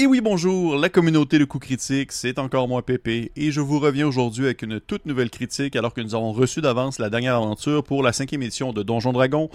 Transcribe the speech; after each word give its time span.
Et 0.00 0.06
oui, 0.06 0.20
bonjour, 0.20 0.76
la 0.76 0.88
communauté 0.88 1.40
de 1.40 1.44
coups 1.44 1.66
critiques, 1.66 2.12
c'est 2.12 2.38
encore 2.38 2.68
moi 2.68 2.86
Pépé, 2.86 3.32
et 3.34 3.50
je 3.50 3.60
vous 3.60 3.80
reviens 3.80 4.06
aujourd'hui 4.06 4.44
avec 4.44 4.62
une 4.62 4.78
toute 4.78 5.06
nouvelle 5.06 5.28
critique 5.28 5.74
alors 5.74 5.92
que 5.92 6.00
nous 6.00 6.14
avons 6.14 6.30
reçu 6.30 6.60
d'avance 6.60 7.00
la 7.00 7.10
dernière 7.10 7.34
aventure 7.34 7.82
pour 7.82 8.04
la 8.04 8.12
cinquième 8.12 8.42
édition 8.42 8.72
de 8.72 8.84
Donjon 8.84 9.12
Dragon, 9.12 9.50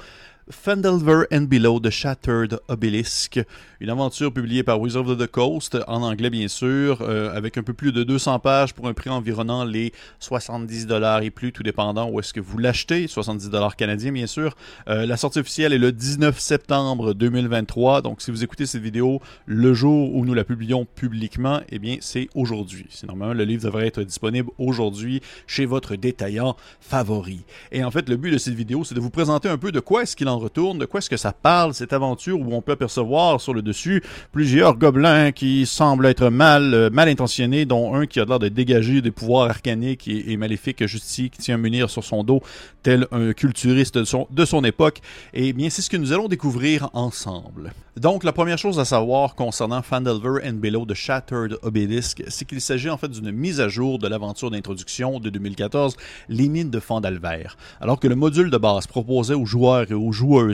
Fandelver 0.51 1.23
and 1.31 1.43
Below 1.43 1.79
The 1.79 1.89
Shattered 1.89 2.59
Obelisk, 2.67 3.39
une 3.79 3.89
aventure 3.89 4.33
publiée 4.33 4.63
par 4.63 4.79
Wizards 4.79 5.09
of 5.09 5.17
the 5.17 5.27
Coast, 5.27 5.77
en 5.87 6.01
anglais 6.01 6.29
bien 6.29 6.47
sûr, 6.47 6.99
euh, 7.01 7.35
avec 7.35 7.58
un 7.58 7.63
peu 7.63 7.73
plus 7.73 7.91
de 7.91 8.03
200 8.03 8.39
pages 8.39 8.73
pour 8.73 8.87
un 8.87 8.94
prix 8.94 9.09
environnant 9.09 9.63
les 9.63 9.94
70 10.19 10.85
dollars 10.85 11.21
et 11.21 11.29
plus, 11.29 11.51
tout 11.53 11.63
dépendant 11.63 12.09
où 12.09 12.19
est-ce 12.19 12.33
que 12.33 12.41
vous 12.41 12.58
l'achetez, 12.58 13.08
70 13.08 13.49
dollars 13.49 13.76
canadiens 13.76 14.12
bien 14.12 14.27
sûr. 14.27 14.55
Euh, 14.90 15.05
la 15.05 15.17
sortie 15.17 15.40
officielle 15.40 15.71
est 15.71 15.77
le 15.77 15.91
19 15.91 16.38
septembre 16.38 17.13
2023, 17.13 18.02
donc 18.02 18.21
si 18.21 18.30
vous 18.30 18.44
écoutez 18.44 18.66
cette 18.66 18.81
vidéo 18.81 19.21
le 19.45 19.73
jour 19.73 20.13
où 20.13 20.25
nous 20.25 20.34
la 20.34 20.44
publions 20.44 20.85
publiquement, 20.85 21.62
eh 21.70 21.80
bien 21.80 21.98
c'est 22.02 22.27
aujourd'hui. 22.35 22.88
C'est 22.90 23.07
normalement 23.07 23.34
le 23.34 23.46
livre 23.46 23.63
devrait 23.63 23.88
être 23.88 24.04
disponible 24.04 24.49
aujourd'hui 24.57 25.21
chez 25.48 25.66
votre 25.66 25.96
détaillant 25.96 26.55
favori. 26.82 27.46
Et 27.71 27.84
en 27.84 27.91
fait, 27.91 28.10
le 28.10 28.18
but 28.18 28.32
de 28.32 28.38
cette 28.38 28.55
vidéo, 28.55 28.84
c'est 28.84 28.96
de 28.96 28.99
vous 28.99 29.10
présenter 29.10 29.48
un 29.48 29.57
peu 29.57 29.71
de 29.71 29.80
quoi 29.80 30.04
est-ce 30.04 30.16
qu'il 30.16 30.27
en 30.27 30.33
retourne, 30.38 30.78
de 30.80 30.86
quoi 30.86 31.00
est-ce 31.00 31.10
que 31.10 31.18
ça 31.18 31.34
parle, 31.34 31.73
cette 31.73 31.94
aventure 31.94 32.40
où 32.40 32.54
on 32.54 32.62
peut 32.62 32.74
apercevoir 32.74 33.41
sur 33.41 33.54
le 33.54 33.62
dessus 33.62 34.04
plusieurs 34.32 34.78
gobelins 34.78 35.32
qui 35.32 35.66
semblent 35.66 36.05
être 36.05 36.30
mal, 36.30 36.74
euh, 36.74 36.90
mal 36.90 37.10
intentionnés, 37.10 37.66
dont 37.66 37.96
un 37.96 38.05
qui 38.05 38.20
a 38.20 38.26
l'air 38.26 38.40
de 38.40 38.50
dégager 38.50 39.02
des 39.02 39.12
pouvoirs 39.12 39.50
arcaniques 39.50 40.08
et, 40.08 40.38
maléfiques 40.38 40.86
juste 40.86 41.05
qui 41.05 41.30
tient 41.30 41.55
un 41.55 41.58
menhir 41.58 41.90
sur 41.90 42.04
son 42.04 42.24
dos, 42.24 42.41
tel 42.82 43.08
un 43.12 43.34
culturiste 43.34 43.98
de 43.98 44.04
son, 44.04 44.27
de 44.32 44.46
son 44.46 44.64
époque. 44.64 45.02
Et 45.34 45.54
bien, 45.54 45.70
c'est 45.70 45.82
ce 45.82 45.90
que 45.90 45.98
nous 45.98 46.12
allons 46.14 46.27
découvrir 46.27 46.90
ensemble. 46.94 47.74
Donc, 47.98 48.24
la 48.24 48.34
première 48.34 48.58
chose 48.58 48.80
à 48.80 48.86
savoir 48.86 49.36
concernant 49.36 49.84
Fandelver 49.84 50.40
and 50.44 50.55
Below 50.55 50.86
de 50.86 50.96
Shattered 50.96 51.60
Obelisk, 51.62 52.24
c'est 52.27 52.46
qu'il 52.46 52.60
s'agit 52.60 52.90
en 52.90 52.98
fait 52.98 53.10
d'une 53.10 53.32
mise 53.32 53.62
à 53.62 53.68
jour 53.68 54.00
de 54.00 54.08
l'aventure 54.08 54.50
d'introduction 54.50 55.20
de 55.20 55.29
2014, 55.29 55.96
Les 56.27 56.50
Mines 56.50 56.72
de 56.72 56.79
Fandalver. 56.79 57.50
Alors 57.79 58.00
que 58.00 58.07
le 58.07 58.16
module 58.16 58.50
de 58.50 58.57
base 58.57 58.88
proposait 58.88 59.35
aux 59.35 59.46
joueurs 59.46 59.91
et 59.91 59.94
aux 59.94 60.12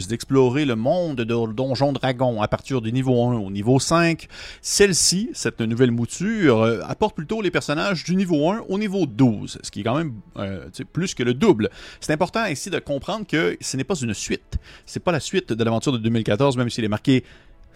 d'explorer 0.07 0.65
le 0.65 0.75
monde 0.75 1.17
de 1.17 1.53
Donjon 1.53 1.93
Dragon 1.93 2.41
à 2.41 2.47
partir 2.47 2.81
du 2.81 2.91
niveau 2.91 3.23
1 3.23 3.37
au 3.37 3.51
niveau 3.51 3.79
5, 3.79 4.27
celle-ci, 4.61 5.29
cette 5.33 5.61
nouvelle 5.61 5.91
mouture, 5.91 6.63
euh, 6.63 6.81
apporte 6.87 7.15
plutôt 7.15 7.41
les 7.41 7.51
personnages 7.51 8.03
du 8.03 8.15
niveau 8.15 8.49
1 8.49 8.65
au 8.67 8.79
niveau 8.79 9.05
12, 9.05 9.59
ce 9.61 9.71
qui 9.71 9.81
est 9.81 9.83
quand 9.83 9.97
même 9.97 10.13
euh, 10.37 10.67
plus 10.91 11.13
que 11.13 11.21
le 11.21 11.35
double. 11.35 11.69
C'est 11.99 12.13
important 12.13 12.45
ici 12.47 12.71
de 12.71 12.79
comprendre 12.79 13.27
que 13.27 13.57
ce 13.61 13.77
n'est 13.77 13.83
pas 13.83 13.95
une 13.95 14.13
suite. 14.15 14.57
C'est 14.87 15.03
pas 15.03 15.11
la 15.11 15.19
suite 15.19 15.53
de 15.53 15.63
l'aventure 15.63 15.91
de 15.91 15.99
2014, 15.99 16.57
même 16.57 16.69
s'il 16.69 16.83
est 16.83 16.89
marqué 16.89 17.23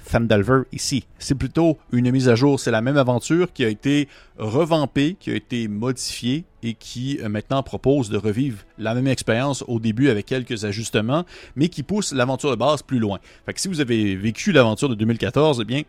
Fandalver 0.04 0.64
ici. 0.72 1.06
C'est 1.18 1.36
plutôt 1.36 1.78
une 1.92 2.12
mise 2.12 2.30
à 2.30 2.36
jour. 2.36 2.60
C'est 2.60 2.72
la 2.72 2.82
même 2.82 2.98
aventure 2.98 3.52
qui 3.52 3.64
a 3.64 3.70
été 3.70 4.08
revampée, 4.38 5.16
qui 5.20 5.32
a 5.32 5.36
été 5.36 5.68
modifiée 5.68 6.46
et 6.62 6.74
qui 6.74 7.20
euh, 7.22 7.30
maintenant 7.30 7.64
propose 7.64 8.10
de 8.10 8.18
revivre 8.18 8.60
la 8.78 8.94
même 8.94 9.08
expérience 9.08 9.64
au 9.68 9.80
début 9.80 10.10
avec 10.10 10.26
quelques 10.26 10.66
ajustements, 10.66 11.26
mais 11.56 11.70
qui 11.70 11.84
pousse 11.84 12.14
l'aventure 12.14 12.52
de 12.52 12.56
base 12.56 12.84
plus 12.84 13.00
loin. 13.00 13.20
Fait 13.46 13.54
que 13.54 13.62
si 13.62 13.68
vous 13.68 13.82
avez 13.82 14.16
vécu 14.16 14.52
l'aventure 14.52 14.90
de 14.90 14.96
2014, 14.96 15.60
eh 15.62 15.66
bien, 15.66 15.82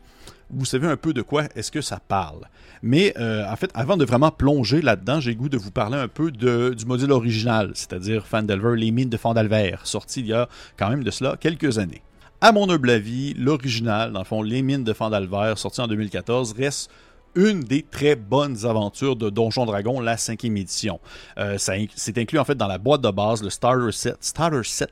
vous 0.51 0.65
savez 0.65 0.87
un 0.87 0.97
peu 0.97 1.13
de 1.13 1.23
quoi 1.23 1.45
est-ce 1.55 1.73
que 1.73 1.81
ça 1.81 2.01
parle. 2.07 2.49
Mais 2.83 3.15
euh, 3.19 3.51
en 3.51 3.57
fait, 3.57 3.71
avant 3.75 3.97
de 3.97 4.05
vraiment 4.05 4.31
plonger 4.31 4.83
là-dedans, 4.83 5.21
j'ai 5.21 5.35
goût 5.35 5.49
de 5.49 5.57
vous 5.57 5.71
parler 5.71 5.97
un 5.97 6.09
peu 6.09 6.31
de, 6.31 6.75
du 6.77 6.85
module 6.87 7.13
original, 7.13 7.73
c'est-à-dire 7.75 8.27
Fandelver, 8.27 8.77
les 8.77 8.91
mines 8.91 9.09
de 9.09 9.17
Fandalver, 9.17 9.77
sorti 9.85 10.21
il 10.21 10.27
y 10.27 10.33
a 10.33 10.49
quand 10.77 10.91
même 10.91 11.03
de 11.03 11.11
cela 11.11 11.37
quelques 11.39 11.79
années. 11.79 12.03
À 12.47 12.53
mon 12.53 12.69
humble 12.69 12.91
avis, 12.91 13.33
l'original, 13.39 14.13
dans 14.13 14.19
le 14.19 14.27
fond, 14.27 14.43
Les 14.43 14.61
Mines 14.61 14.85
de 14.85 14.93
Fandalver, 14.93 15.55
sorti 15.57 15.81
en 15.81 15.87
2014, 15.87 16.53
reste 16.53 16.91
une 17.35 17.61
des 17.61 17.83
très 17.83 18.17
bonnes 18.17 18.65
aventures 18.65 19.17
de 19.17 19.31
Donjon 19.31 19.67
Dragon, 19.67 20.01
la 20.01 20.17
cinquième 20.17 20.57
édition. 20.57 21.01
Euh, 21.39 21.57
c'est 21.59 22.19
inclus 22.19 22.39
en 22.39 22.45
fait 22.45 22.55
dans 22.55 22.67
la 22.67 22.79
boîte 22.79 23.01
de 23.01 23.11
base, 23.11 23.43
le 23.43 23.51
Starter 23.51 23.93
Set, 23.93 24.17
Starter 24.21 24.61
Set 24.65 24.91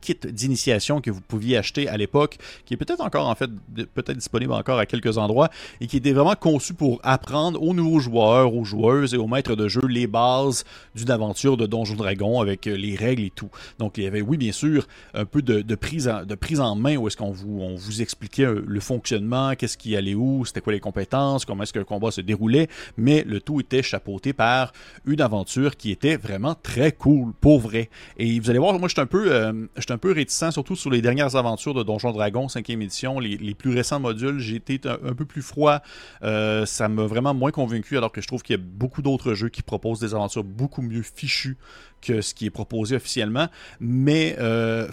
Kit 0.00 0.18
d'initiation 0.30 1.00
que 1.00 1.10
vous 1.10 1.20
pouviez 1.20 1.56
acheter 1.56 1.88
à 1.88 1.96
l'époque, 1.96 2.38
qui 2.64 2.74
est 2.74 2.76
peut-être 2.76 3.00
encore 3.00 3.28
en 3.28 3.34
fait 3.34 3.50
peut-être 3.94 4.16
disponible 4.16 4.52
encore 4.52 4.78
à 4.78 4.86
quelques 4.86 5.18
endroits 5.18 5.50
et 5.80 5.86
qui 5.86 5.96
était 5.96 6.12
vraiment 6.12 6.34
conçu 6.34 6.74
pour 6.74 7.00
apprendre 7.02 7.62
aux 7.62 7.74
nouveaux 7.74 8.00
joueurs, 8.00 8.54
aux 8.54 8.64
joueuses 8.64 9.14
et 9.14 9.16
aux 9.16 9.26
maîtres 9.26 9.54
de 9.54 9.68
jeu 9.68 9.82
les 9.86 10.06
bases 10.06 10.64
d'une 10.94 11.10
aventure 11.10 11.56
de 11.56 11.66
Donjon 11.66 11.94
Dragon 11.94 12.40
avec 12.40 12.66
euh, 12.66 12.76
les 12.76 12.96
règles 12.96 13.22
et 13.22 13.30
tout. 13.30 13.50
Donc 13.78 13.98
il 13.98 14.04
y 14.04 14.06
avait 14.06 14.22
oui 14.22 14.36
bien 14.36 14.52
sûr 14.52 14.86
un 15.14 15.24
peu 15.24 15.42
de, 15.42 15.74
prise 15.74 16.08
en, 16.08 16.24
de 16.24 16.34
prise 16.34 16.60
en 16.60 16.74
main 16.74 16.96
où 16.96 17.06
est-ce 17.06 17.16
qu'on 17.16 17.30
vous 17.30 17.76
vous 17.76 18.02
expliquait 18.02 18.44
euh, 18.44 18.64
le 18.66 18.80
fonctionnement, 18.80 19.54
qu'est-ce 19.54 19.78
qui 19.78 19.96
allait 19.96 20.14
où, 20.14 20.44
c'était 20.44 20.60
quoi 20.60 20.72
les 20.72 20.80
compétences, 20.80 21.44
comment 21.44 21.64
que 21.72 21.78
le 21.78 21.84
combat 21.84 22.10
se 22.10 22.20
déroulait, 22.20 22.68
mais 22.96 23.24
le 23.24 23.40
tout 23.40 23.60
était 23.60 23.82
chapeauté 23.82 24.32
par 24.32 24.72
une 25.06 25.20
aventure 25.20 25.76
qui 25.76 25.90
était 25.90 26.16
vraiment 26.16 26.54
très 26.54 26.92
cool, 26.92 27.32
pour 27.40 27.60
vrai. 27.60 27.90
Et 28.16 28.38
vous 28.40 28.50
allez 28.50 28.58
voir, 28.58 28.78
moi, 28.78 28.88
je 28.88 28.94
suis 28.94 29.00
un 29.00 29.06
peu, 29.06 29.32
euh, 29.32 29.66
un 29.88 29.98
peu 29.98 30.12
réticent, 30.12 30.50
surtout 30.50 30.76
sur 30.76 30.90
les 30.90 31.00
dernières 31.00 31.36
aventures 31.36 31.74
de 31.74 31.82
Donjon 31.82 32.12
Dragon, 32.12 32.46
5e 32.46 32.82
édition, 32.82 33.18
les, 33.18 33.54
plus 33.54 33.74
récents 33.74 34.00
modules, 34.00 34.38
j'ai 34.38 34.56
été 34.56 34.80
un, 34.86 35.14
peu 35.14 35.24
plus 35.24 35.42
froid. 35.42 35.80
Euh, 36.22 36.66
ça 36.66 36.88
m'a 36.88 37.04
vraiment 37.04 37.34
moins 37.34 37.50
convaincu, 37.50 37.96
alors 37.96 38.12
que 38.12 38.20
je 38.20 38.26
trouve 38.26 38.42
qu'il 38.42 38.56
y 38.56 38.58
a 38.58 38.62
beaucoup 38.62 39.02
d'autres 39.02 39.34
jeux 39.34 39.48
qui 39.48 39.62
proposent 39.62 40.00
des 40.00 40.14
aventures 40.14 40.44
beaucoup 40.44 40.82
mieux 40.82 41.02
fichues 41.02 41.56
que 42.00 42.20
ce 42.20 42.34
qui 42.34 42.46
est 42.46 42.50
proposé 42.50 42.96
officiellement. 42.96 43.48
Mais 43.80 44.36
euh, 44.38 44.88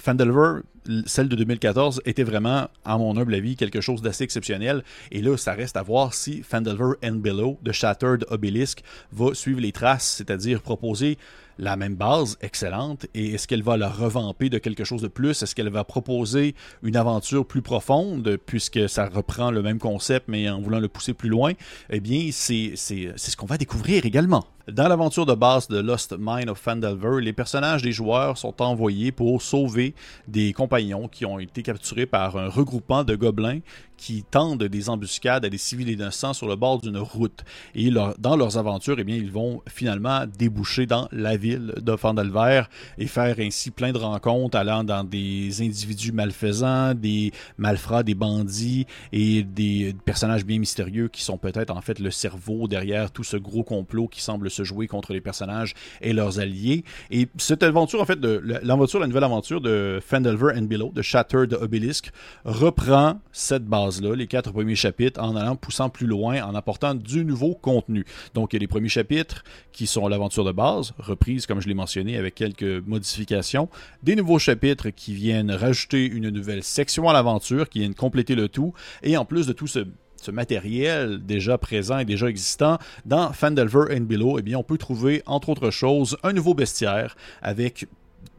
celle 1.06 1.30
de 1.30 1.36
2014, 1.36 2.02
était 2.06 2.24
vraiment, 2.24 2.68
à 2.84 2.98
mon 2.98 3.18
humble 3.18 3.36
avis, 3.36 3.56
quelque 3.56 3.82
chose 3.82 4.02
d'assez 4.02 4.24
exceptionnel. 4.24 4.84
Et 5.12 5.22
là, 5.22 5.38
ça 5.38 5.54
reste 5.54 5.78
à 5.78 5.84
voir 5.84 6.14
si 6.14 6.44
Fandelver 6.44 6.94
and 7.04 7.16
Below 7.16 7.58
de 7.62 7.72
Shattered 7.72 8.26
Obelisk 8.30 8.84
va 9.12 9.34
suivre 9.34 9.60
les 9.60 9.72
traces, 9.72 10.16
c'est-à-dire 10.18 10.62
proposer 10.62 11.18
la 11.58 11.78
même 11.78 11.96
base 11.96 12.38
excellente 12.42 13.06
et 13.14 13.36
est-ce 13.36 13.48
qu'elle 13.48 13.64
va 13.64 13.78
la 13.78 13.90
revamper 13.90 14.50
de 14.50 14.58
quelque 14.58 14.84
chose 14.84 15.02
de 15.02 15.08
plus? 15.08 15.42
Est-ce 15.42 15.56
qu'elle 15.56 15.70
va 15.70 15.86
proposer 15.86 16.54
une 16.84 16.98
aventure 16.98 17.48
plus 17.48 17.62
profonde 17.62 18.38
puisque 18.46 18.90
ça 18.90 19.08
reprend 19.08 19.52
le 19.52 19.62
même 19.62 19.80
concept 19.80 20.28
mais 20.28 20.50
en 20.50 20.60
voulant 20.60 20.82
le 20.82 20.90
pousser 20.90 21.14
plus 21.14 21.30
loin? 21.30 21.54
Eh 21.90 22.02
bien, 22.02 22.30
c'est 22.34 22.76
ce 22.76 23.38
qu'on 23.38 23.46
va 23.46 23.58
découvrir 23.58 24.06
également. 24.06 24.46
Dans 24.72 24.88
l'aventure 24.88 25.28
de 25.28 25.36
base 25.36 25.68
de 25.68 25.78
Lost 25.78 26.16
Mine 26.18 26.50
of 26.50 26.58
Fandelver, 26.58 27.22
les 27.22 27.34
personnages 27.34 27.84
des 27.84 27.92
joueurs 27.92 28.36
sont 28.36 28.64
envoyés 28.64 29.12
pour 29.12 29.40
sauver 29.40 29.94
des 30.28 30.54
compagnons 30.54 31.08
qui 31.08 31.24
ont 31.24 31.38
été 31.38 31.62
capturés 31.62 32.08
par 32.08 32.36
un 32.36 32.50
regroupement 32.50 33.04
de 33.04 33.16
gobelins 33.16 33.60
qui 33.98 34.24
tendent 34.24 34.64
des 34.64 34.90
embuscades 34.90 35.46
à 35.46 35.50
des 35.50 35.58
civils 35.58 35.90
innocents 35.90 36.34
sur 36.34 36.48
le 36.48 36.56
bord 36.56 36.80
d'une 36.80 36.98
route. 36.98 37.44
Et 37.76 37.90
dans 38.18 38.36
leurs 38.36 38.58
aventures, 38.58 38.98
eh 39.00 39.04
bien, 39.04 39.16
ils 39.16 39.32
vont 39.32 39.62
finalement 39.68 40.26
déboucher 40.26 40.86
dans 40.86 41.08
la 41.12 41.38
ville 41.38 41.74
de 41.78 41.96
Fandelver 41.96 42.64
et 42.98 43.08
faire 43.08 43.36
ainsi 43.40 43.72
plein 43.72 43.92
de 43.92 43.98
rencontres 43.98 44.58
allant 44.58 44.84
dans 44.84 45.04
des 45.04 45.62
individus 45.62 46.12
malfaisants, 46.12 46.94
des 46.94 47.32
malfrats, 47.58 48.04
des 48.04 48.16
bandits 48.16 48.86
et 49.12 49.44
des 49.44 49.96
personnages 50.06 50.46
bien 50.46 50.60
mystérieux 50.60 51.08
qui 51.08 51.22
sont 51.22 51.38
peut-être 51.38 51.72
en 51.72 51.82
fait 51.82 52.00
le 52.00 52.12
cerveau 52.12 52.68
derrière 52.68 53.12
tout 53.12 53.24
ce 53.24 53.38
gros 53.38 53.64
complot 53.64 54.08
qui 54.08 54.22
semble 54.22 54.50
se 54.56 54.64
jouer 54.64 54.88
contre 54.88 55.14
les 55.14 55.22
personnages 55.22 55.74
et 56.02 56.14
leurs 56.14 56.40
alliés. 56.40 56.84
Et 57.12 57.28
cette 57.38 57.64
aventure, 57.64 58.02
en 58.02 58.06
fait, 58.06 58.20
de 58.20 58.42
l'aventure, 58.64 59.00
la 59.00 59.08
nouvelle 59.08 59.24
aventure 59.24 59.62
de 59.62 60.00
Fandelver 60.06 60.54
and 60.58 60.64
Below, 60.64 60.92
de 60.94 61.02
Shattered 61.02 61.54
Obelisk, 61.54 62.12
reprend 62.46 63.20
cette 63.32 63.66
base 63.66 64.02
là 64.02 64.16
les 64.16 64.28
quatre 64.28 64.52
premiers 64.52 64.76
chapitres, 64.76 65.22
en 65.22 65.36
allant 65.36 65.56
poussant 65.56 65.90
plus 65.90 66.08
loin, 66.08 66.42
en 66.44 66.56
apportant 66.56 66.96
du 66.96 67.26
nouveau 67.26 67.56
contenu. 67.56 68.06
Donc, 68.34 68.54
il 68.54 68.58
y 68.58 68.60
a 68.60 68.62
les 68.62 68.68
premiers 68.68 68.90
chapitres 68.90 69.44
qui 69.72 69.88
sont 69.88 70.08
l'aventure 70.08 70.46
de 70.46 70.52
base, 70.52 70.94
reprise, 70.98 71.46
comme 71.46 71.62
je 71.62 71.68
l'ai 71.68 71.74
mentionné, 71.74 72.18
avec 72.18 72.36
quelques 72.36 72.64
modifications. 72.86 73.70
Des 74.04 74.16
nouveaux 74.16 74.40
chapitres 74.40 74.90
qui 74.90 75.14
viennent 75.14 75.52
rajouter 75.52 76.06
une 76.06 76.30
nouvelle 76.30 76.64
section 76.64 77.10
à 77.10 77.14
l'aventure, 77.14 77.70
qui 77.70 77.80
viennent 77.80 77.96
compléter 77.96 78.36
le 78.36 78.48
tout. 78.48 78.74
Et 79.04 79.18
en 79.18 79.26
plus 79.26 79.48
de 79.48 79.54
tout 79.54 79.68
ce 79.68 79.86
matériel 80.30 81.26
déjà 81.26 81.58
présent 81.58 82.00
et 82.00 82.06
déjà 82.06 82.28
existant 82.28 82.78
dans 83.06 83.34
Fandelver 83.34 83.96
and 83.96 84.02
Below, 84.02 84.40
eh 84.40 84.42
bien, 84.42 84.58
on 84.58 84.64
peut 84.64 84.78
trouver, 84.78 85.24
entre 85.26 85.50
autres 85.50 85.72
choses, 85.72 86.18
un 86.24 86.34
nouveau 86.34 86.54
bestiaire 86.54 87.16
avec 87.42 87.88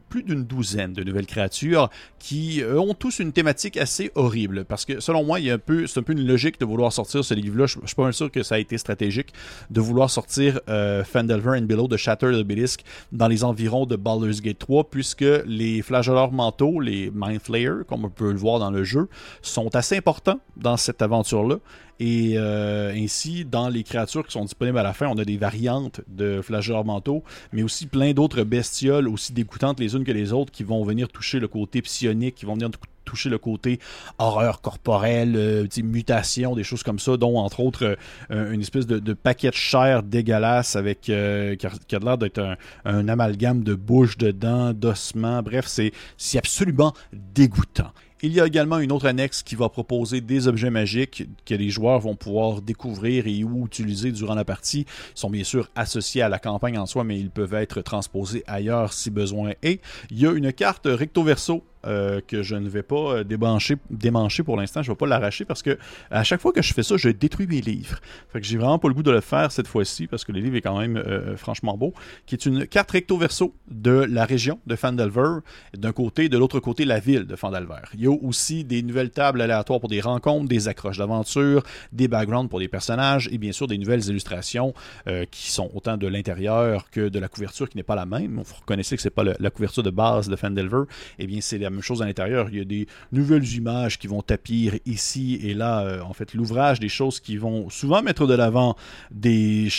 plus 0.09 0.23
d'une 0.23 0.43
douzaine 0.43 0.93
de 0.93 1.03
nouvelles 1.03 1.25
créatures 1.25 1.89
qui 2.19 2.61
euh, 2.61 2.79
ont 2.79 2.93
tous 2.93 3.19
une 3.19 3.31
thématique 3.31 3.77
assez 3.77 4.11
horrible. 4.15 4.65
Parce 4.65 4.85
que 4.85 4.99
selon 4.99 5.23
moi, 5.23 5.39
il 5.39 5.45
y 5.45 5.51
a 5.51 5.55
un 5.55 5.59
peu, 5.59 5.87
c'est 5.87 5.99
un 5.99 6.03
peu 6.03 6.13
une 6.13 6.25
logique 6.25 6.59
de 6.59 6.65
vouloir 6.65 6.91
sortir 6.91 7.23
ce 7.23 7.33
livre-là. 7.33 7.65
Je, 7.65 7.79
ne 7.79 7.87
suis 7.87 7.95
pas 7.95 8.03
mal 8.03 8.13
sûr 8.13 8.31
que 8.31 8.43
ça 8.43 8.55
a 8.55 8.57
été 8.59 8.77
stratégique 8.77 9.33
de 9.69 9.81
vouloir 9.81 10.09
sortir 10.09 10.59
euh, 10.69 11.03
and 11.15 11.61
Below 11.63 11.87
de 11.87 11.97
Shatter 11.97 12.27
Obelisk 12.27 12.81
dans 13.11 13.27
les 13.27 13.43
environs 13.43 13.85
de 13.85 13.95
Baldur's 13.95 14.41
Gate 14.41 14.59
3, 14.59 14.89
puisque 14.89 15.25
les 15.45 15.81
flagelleurs 15.81 16.31
mentaux, 16.31 16.79
les 16.79 17.11
Mind 17.13 17.41
Flayer, 17.41 17.83
comme 17.87 18.05
on 18.05 18.09
peut 18.09 18.31
le 18.31 18.37
voir 18.37 18.59
dans 18.59 18.71
le 18.71 18.83
jeu, 18.83 19.07
sont 19.41 19.75
assez 19.75 19.97
importants 19.97 20.39
dans 20.55 20.77
cette 20.77 21.01
aventure-là. 21.01 21.57
Et 21.99 22.37
ainsi, 22.37 23.45
dans 23.45 23.69
les 23.69 23.83
créatures 23.83 24.25
qui 24.25 24.33
sont 24.33 24.43
disponibles 24.43 24.77
à 24.77 24.83
la 24.83 24.93
fin, 24.93 25.07
on 25.07 25.17
a 25.17 25.25
des 25.25 25.37
variantes 25.37 26.01
de 26.07 26.41
flagelleurs 26.41 26.85
mentaux, 26.85 27.23
mais 27.51 27.63
aussi 27.63 27.87
plein 27.87 28.13
d'autres 28.13 28.43
bestioles 28.43 29.07
aussi 29.07 29.33
dégoûtantes 29.33 29.79
les 29.79 29.95
unes 29.95 30.03
que 30.03 30.11
les 30.11 30.33
autres 30.33 30.51
qui 30.51 30.63
vont 30.63 30.83
venir 30.83 31.07
toucher 31.09 31.39
le 31.39 31.47
côté 31.47 31.81
psionique, 31.81 32.35
qui 32.35 32.45
vont 32.45 32.55
venir 32.55 32.69
toucher 33.07 33.29
le 33.29 33.37
côté 33.37 33.79
horreur 34.19 34.61
corporelle, 34.61 35.35
euh, 35.35 35.65
mutation, 35.83 36.55
des 36.55 36.63
choses 36.63 36.83
comme 36.83 36.99
ça, 36.99 37.17
dont 37.17 37.37
entre 37.37 37.61
autres 37.61 37.97
euh, 38.31 38.51
une 38.51 38.61
espèce 38.61 38.85
de, 38.85 39.13
paquet 39.13 39.49
de 39.49 39.55
chair 39.55 40.03
dégueulasse 40.03 40.75
avec 40.75 41.09
euh, 41.09 41.55
qui, 41.55 41.95
a, 41.95 41.99
l'air 41.99 42.17
d'être 42.17 42.39
un, 42.39 42.57
un, 42.85 43.07
amalgame 43.07 43.63
de 43.63 43.73
bouche, 43.75 44.17
de 44.17 44.31
dents, 44.31 44.73
d'ossements. 44.73 45.41
Bref, 45.41 45.65
c'est 45.67 46.37
absolument 46.37 46.93
dégoûtant. 47.13 47.91
Il 48.23 48.33
y 48.33 48.41
a 48.41 48.47
également 48.47 48.79
une 48.79 48.91
autre 48.91 49.05
annexe 49.05 49.43
qui 49.43 49.55
va 49.55 49.69
proposer 49.69 50.21
des 50.21 50.47
objets 50.47 50.71
magiques 50.71 51.25
que 51.45 51.53
les 51.53 51.69
joueurs 51.69 51.99
vont 51.99 52.15
pouvoir 52.15 52.61
découvrir 52.61 53.27
et 53.27 53.43
ou 53.43 53.67
utiliser 53.67 54.11
durant 54.11 54.33
la 54.33 54.43
partie. 54.43 54.87
Ils 55.15 55.19
sont 55.19 55.29
bien 55.29 55.43
sûr 55.43 55.69
associés 55.75 56.23
à 56.23 56.29
la 56.29 56.39
campagne 56.39 56.79
en 56.79 56.87
soi, 56.87 57.03
mais 57.03 57.19
ils 57.19 57.29
peuvent 57.29 57.53
être 57.53 57.81
transposés 57.81 58.43
ailleurs 58.47 58.93
si 58.93 59.11
besoin 59.11 59.51
est. 59.61 59.81
Il 60.09 60.19
y 60.19 60.25
a 60.25 60.31
une 60.31 60.51
carte 60.51 60.87
recto 60.87 61.21
verso 61.21 61.63
euh, 61.85 62.21
que 62.25 62.41
je 62.41 62.55
ne 62.55 62.67
vais 62.67 62.81
pas 62.81 63.17
euh, 63.17 63.23
démancher, 63.23 63.75
démancher 63.89 64.43
pour 64.43 64.57
l'instant. 64.57 64.81
Je 64.81 64.89
ne 64.89 64.93
vais 64.93 64.97
pas 64.97 65.05
l'arracher 65.05 65.45
parce 65.45 65.61
que 65.61 65.77
à 66.09 66.23
chaque 66.23 66.41
fois 66.41 66.51
que 66.51 66.61
je 66.61 66.73
fais 66.73 66.83
ça, 66.83 66.97
je 66.97 67.09
détruis 67.09 67.45
mes 67.45 67.61
livres. 67.61 67.99
Fait 68.29 68.41
que 68.41 68.47
j'ai 68.47 68.57
vraiment 68.57 68.79
pas 68.79 68.87
le 68.87 68.93
goût 68.93 69.03
de 69.03 69.11
le 69.11 69.21
faire 69.21 69.51
cette 69.51 69.67
fois-ci 69.67 70.07
parce 70.07 70.25
que 70.25 70.31
le 70.31 70.39
livre 70.39 70.55
est 70.55 70.61
quand 70.61 70.77
même 70.79 70.97
euh, 70.97 71.37
franchement 71.37 71.77
beau. 71.77 71.93
Qui 72.25 72.35
est 72.35 72.45
une 72.45 72.65
carte 72.65 72.91
recto 72.91 73.17
verso 73.17 73.53
de 73.69 73.91
la 74.09 74.25
région 74.25 74.59
de 74.65 74.75
Fandelver 74.75 75.39
d'un 75.77 75.91
côté, 75.91 76.29
de 76.29 76.37
l'autre 76.37 76.59
côté 76.59 76.83
la 76.83 76.99
ville 76.99 77.25
de 77.25 77.35
Fandelver. 77.35 77.83
Il 77.93 78.01
y 78.01 78.07
a 78.07 78.11
aussi 78.11 78.63
des 78.63 78.81
nouvelles 78.81 79.11
tables 79.11 79.41
aléatoires 79.41 79.79
pour 79.79 79.89
des 79.89 80.01
rencontres, 80.01 80.47
des 80.47 80.67
accroches 80.67 80.97
d'aventure, 80.97 81.63
des 81.91 82.07
backgrounds 82.07 82.49
pour 82.49 82.59
des 82.59 82.67
personnages 82.67 83.29
et 83.31 83.37
bien 83.37 83.51
sûr 83.51 83.67
des 83.67 83.77
nouvelles 83.77 84.05
illustrations 84.07 84.73
qui 85.31 85.51
sont 85.51 85.69
autant 85.73 85.97
de 85.97 86.07
l'intérieur 86.07 86.89
que 86.89 87.09
de 87.09 87.19
la 87.19 87.27
couverture 87.27 87.69
qui 87.69 87.77
n'est 87.77 87.83
pas 87.83 87.95
la 87.95 88.05
même. 88.05 88.41
Vous 88.43 88.55
reconnaissez 88.55 88.95
que 88.95 89.01
c'est 89.01 89.09
pas 89.09 89.23
la 89.23 89.49
couverture 89.49 89.83
de 89.83 89.89
base 89.89 90.27
de 90.27 90.35
Fandelver. 90.35 90.83
Eh 91.19 91.27
bien 91.27 91.39
c'est 91.41 91.59
la 91.69 91.81
chose 91.81 92.01
à 92.01 92.05
l'intérieur. 92.05 92.49
Il 92.49 92.57
y 92.57 92.61
a 92.61 92.65
des 92.65 92.87
nouvelles 93.11 93.47
images 93.53 93.97
qui 93.99 94.07
vont 94.07 94.21
tapir 94.21 94.75
ici 94.85 95.39
et 95.43 95.53
là. 95.53 95.81
Euh, 95.81 96.01
en 96.01 96.13
fait, 96.13 96.33
l'ouvrage, 96.33 96.79
des 96.79 96.89
choses 96.89 97.19
qui 97.19 97.37
vont 97.37 97.69
souvent 97.69 98.01
mettre 98.01 98.27
de 98.27 98.33
l'avant 98.33 98.75
des 99.11 99.69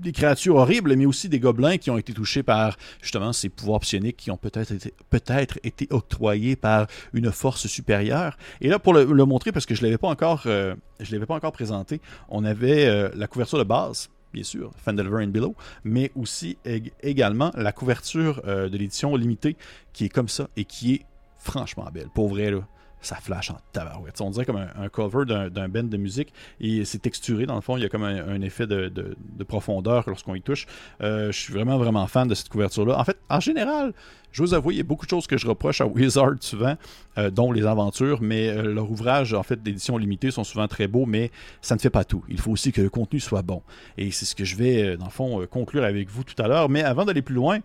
des 0.00 0.12
créatures 0.12 0.56
horribles, 0.56 0.94
mais 0.94 1.06
aussi 1.06 1.28
des 1.28 1.40
gobelins 1.40 1.78
qui 1.78 1.90
ont 1.90 1.98
été 1.98 2.12
touchés 2.12 2.42
par 2.42 2.76
justement 3.02 3.32
ces 3.32 3.48
pouvoirs 3.48 3.80
psioniques 3.80 4.16
qui 4.16 4.30
ont 4.30 4.36
peut-être 4.36 4.72
été, 4.72 4.94
peut-être 5.10 5.58
été 5.64 5.86
octroyés 5.90 6.56
par 6.56 6.86
une 7.12 7.32
force 7.32 7.66
supérieure. 7.66 8.36
Et 8.60 8.68
là, 8.68 8.78
pour 8.78 8.94
le, 8.94 9.24
montrer, 9.24 9.52
parce 9.52 9.66
que 9.66 9.74
je 9.74 9.82
l'avais 9.82 9.98
pas 9.98 10.08
encore, 10.08 10.44
euh, 10.46 10.74
l'avais 11.10 11.26
pas 11.26 11.34
encore 11.34 11.52
présenté, 11.52 12.00
on 12.28 12.44
avait 12.44 12.86
euh, 12.86 13.08
la 13.14 13.26
couverture 13.26 13.58
de 13.58 13.64
base 13.64 14.10
bien 14.32 14.44
sûr, 14.44 14.72
Fandelver 14.84 15.24
and 15.24 15.28
Below, 15.28 15.54
mais 15.82 16.12
aussi 16.14 16.58
également 17.02 17.50
la 17.54 17.72
couverture 17.72 18.42
de 18.44 18.76
l'édition 18.76 19.16
limitée 19.16 19.56
qui 19.94 20.04
est 20.04 20.08
comme 20.10 20.28
ça 20.28 20.50
et 20.58 20.66
qui 20.66 20.92
est 20.92 21.06
franchement 21.38 21.88
belle. 21.92 22.08
Pour 22.12 22.28
vrai, 22.28 22.50
là, 22.50 22.60
ça 23.00 23.16
flash 23.16 23.50
en 23.50 23.58
tabarouette. 23.72 24.20
On 24.20 24.30
dirait 24.30 24.44
comme 24.44 24.56
un, 24.56 24.88
cover 24.88 25.24
d'un 25.26 25.68
band 25.68 25.84
de 25.84 25.96
musique 25.96 26.32
et 26.60 26.84
c'est 26.84 26.98
texturé 26.98 27.46
dans 27.46 27.54
le 27.54 27.60
fond. 27.60 27.76
Il 27.76 27.82
y 27.82 27.86
a 27.86 27.88
comme 27.88 28.04
un, 28.04 28.40
effet 28.40 28.66
de, 28.66 29.16
profondeur 29.46 30.04
lorsqu'on 30.06 30.34
y 30.34 30.42
touche. 30.42 30.66
Euh, 31.02 31.30
je 31.30 31.38
suis 31.38 31.52
vraiment, 31.52 31.78
vraiment 31.78 32.06
fan 32.06 32.26
de 32.26 32.34
cette 32.34 32.48
couverture-là. 32.48 32.98
En 32.98 33.04
fait, 33.04 33.18
en 33.28 33.40
général, 33.40 33.92
je 34.32 34.42
vous 34.42 34.54
avoue, 34.54 34.70
il 34.70 34.76
y 34.78 34.80
a 34.80 34.84
beaucoup 34.84 35.06
de 35.06 35.10
choses 35.10 35.26
que 35.26 35.38
je 35.38 35.46
reproche 35.46 35.80
à 35.80 35.86
Wizard 35.86 36.34
souvent, 36.40 36.76
euh, 37.18 37.30
dont 37.30 37.52
les 37.52 37.64
aventures, 37.64 38.20
mais 38.20 38.48
euh, 38.48 38.74
leurs 38.74 38.90
ouvrages, 38.90 39.34
en 39.34 39.42
fait, 39.42 39.62
d'édition 39.62 39.96
limitée 39.96 40.30
sont 40.30 40.44
souvent 40.44 40.68
très 40.68 40.86
beaux, 40.86 41.06
mais 41.06 41.30
ça 41.62 41.74
ne 41.74 41.80
fait 41.80 41.90
pas 41.90 42.04
tout. 42.04 42.22
Il 42.28 42.40
faut 42.40 42.50
aussi 42.50 42.72
que 42.72 42.80
le 42.80 42.90
contenu 42.90 43.20
soit 43.20 43.42
bon. 43.42 43.62
Et 43.96 44.10
c'est 44.10 44.24
ce 44.24 44.34
que 44.34 44.44
je 44.44 44.56
vais, 44.56 44.96
dans 44.96 45.06
le 45.06 45.10
fond, 45.10 45.46
conclure 45.50 45.84
avec 45.84 46.10
vous 46.10 46.24
tout 46.24 46.40
à 46.42 46.48
l'heure. 46.48 46.68
Mais 46.68 46.82
avant 46.82 47.04
d'aller 47.04 47.22
plus 47.22 47.34
loin, 47.34 47.60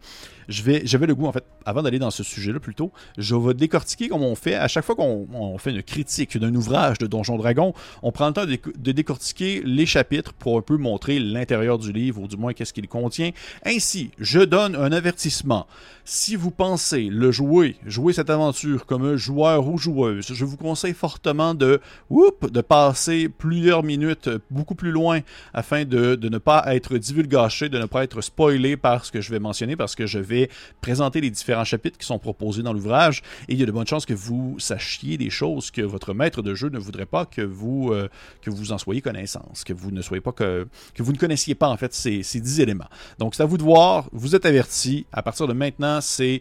j'avais 0.48 1.08
le 1.08 1.16
goût, 1.16 1.28
en 1.28 1.32
fait, 1.32 1.46
avant 1.66 1.82
d'aller 1.82 2.00
dans 2.00 2.12
ce 2.12 2.24
sujet-là 2.24 2.60
plutôt, 2.60 2.92
je 3.18 3.36
vais 3.36 3.54
décortiquer 3.54 4.10
comme 4.10 4.24
on 4.24 4.36
fait 4.36 4.56
à 4.56 4.68
chaque 4.68 4.84
fois 4.84 4.96
qu'on 4.96 5.58
fait 5.58 5.72
une 5.72 5.84
critique 5.84 6.38
d'un 6.38 6.54
ouvrage 6.56 6.98
de 6.98 7.08
Donjon 7.08 7.38
Dragon, 7.38 7.74
on 8.04 8.12
prend 8.12 8.28
le 8.28 8.34
temps 8.34 8.46
de, 8.46 8.58
de, 8.78 8.92
décortiquer 8.92 9.62
les 9.66 9.86
chapitres 9.86 10.34
pour 10.34 10.58
un 10.58 10.62
peu 10.62 10.78
montrer 10.78 11.20
l'intérieur 11.20 11.78
du 11.78 11.92
livre, 11.92 12.22
ou 12.22 12.28
du 12.28 12.38
moins 12.38 12.54
qu'est-ce 12.54 12.74
qu'il 12.74 12.88
contient. 12.88 13.32
Ainsi, 13.66 14.12
je 14.20 14.40
donne 14.40 14.76
un 14.76 14.92
avertissement. 14.92 15.68
Si 16.04 16.36
vous 16.36 16.51
pensez 16.52 17.10
le 17.10 17.32
jouer, 17.32 17.76
jouer 17.86 18.14
cette 18.14 18.30
aventure 18.30 18.86
comme 18.86 19.06
un 19.06 19.16
joueur 19.16 19.68
ou 19.68 19.78
joueuse, 19.78 20.34
je 20.34 20.46
vous 20.46 20.58
conseille 20.58 20.94
fortement 20.94 21.54
de, 21.54 21.82
de 22.10 22.62
passer 22.62 23.30
plusieurs 23.30 23.84
minutes 23.84 24.30
beaucoup 24.50 24.76
plus 24.76 24.92
loin 24.92 25.20
afin 25.54 25.86
de, 25.86 26.16
de 26.16 26.30
ne 26.30 26.38
pas 26.38 26.64
être 26.76 26.98
divulgaché, 26.98 27.70
de 27.70 27.78
ne 27.78 27.86
pas 27.86 28.04
être 28.04 28.22
spoilé 28.22 28.78
par 28.78 29.06
ce 29.06 29.12
que 29.12 29.22
je 29.22 29.32
vais 29.32 29.40
mentionner, 29.40 29.76
parce 29.76 29.96
que 29.96 30.06
je 30.06 30.20
vais 30.20 30.50
présenter 30.82 31.22
les 31.22 31.30
différents 31.30 31.64
chapitres 31.64 31.98
qui 31.98 32.06
sont 32.06 32.20
proposés 32.20 32.64
dans 32.64 32.74
l'ouvrage, 32.74 33.24
et 33.48 33.54
il 33.54 33.60
y 33.60 33.64
a 33.64 33.66
de 33.66 33.72
bonnes 33.72 33.88
chances 33.88 34.06
que 34.06 34.14
vous 34.14 34.56
sachiez 34.60 35.18
des 35.18 35.30
choses 35.30 35.72
que 35.72 35.82
votre 35.82 36.14
maître 36.14 36.42
de 36.42 36.54
jeu 36.56 36.70
ne 36.70 36.80
voudrait 36.80 37.06
pas 37.06 37.26
que 37.26 37.42
vous, 37.42 37.92
euh, 37.92 38.10
que 38.42 38.50
vous 38.50 38.72
en 38.72 38.78
soyez 38.78 39.02
connaissance, 39.02 39.64
que 39.64 39.74
vous 39.74 39.92
ne 39.92 40.02
soyez 40.02 40.22
pas 40.22 40.32
que, 40.32 40.68
que 40.94 41.04
vous 41.04 41.14
ne 41.14 41.18
connaissiez 41.18 41.56
pas 41.56 41.70
en 41.70 41.78
fait 41.78 41.94
ces, 41.94 42.24
ces 42.24 42.40
10 42.40 42.60
éléments. 42.60 42.90
Donc 43.20 43.36
c'est 43.36 43.44
à 43.44 43.46
vous 43.46 43.58
de 43.58 43.64
voir, 43.64 44.10
vous 44.12 44.36
êtes 44.36 44.46
averti, 44.46 45.06
à 45.12 45.22
partir 45.22 45.48
de 45.48 45.54
maintenant, 45.54 46.00
c'est 46.02 46.41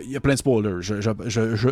il 0.00 0.10
y 0.10 0.16
a 0.16 0.20
plein 0.20 0.34
de 0.34 0.38
spoilers. 0.38 0.80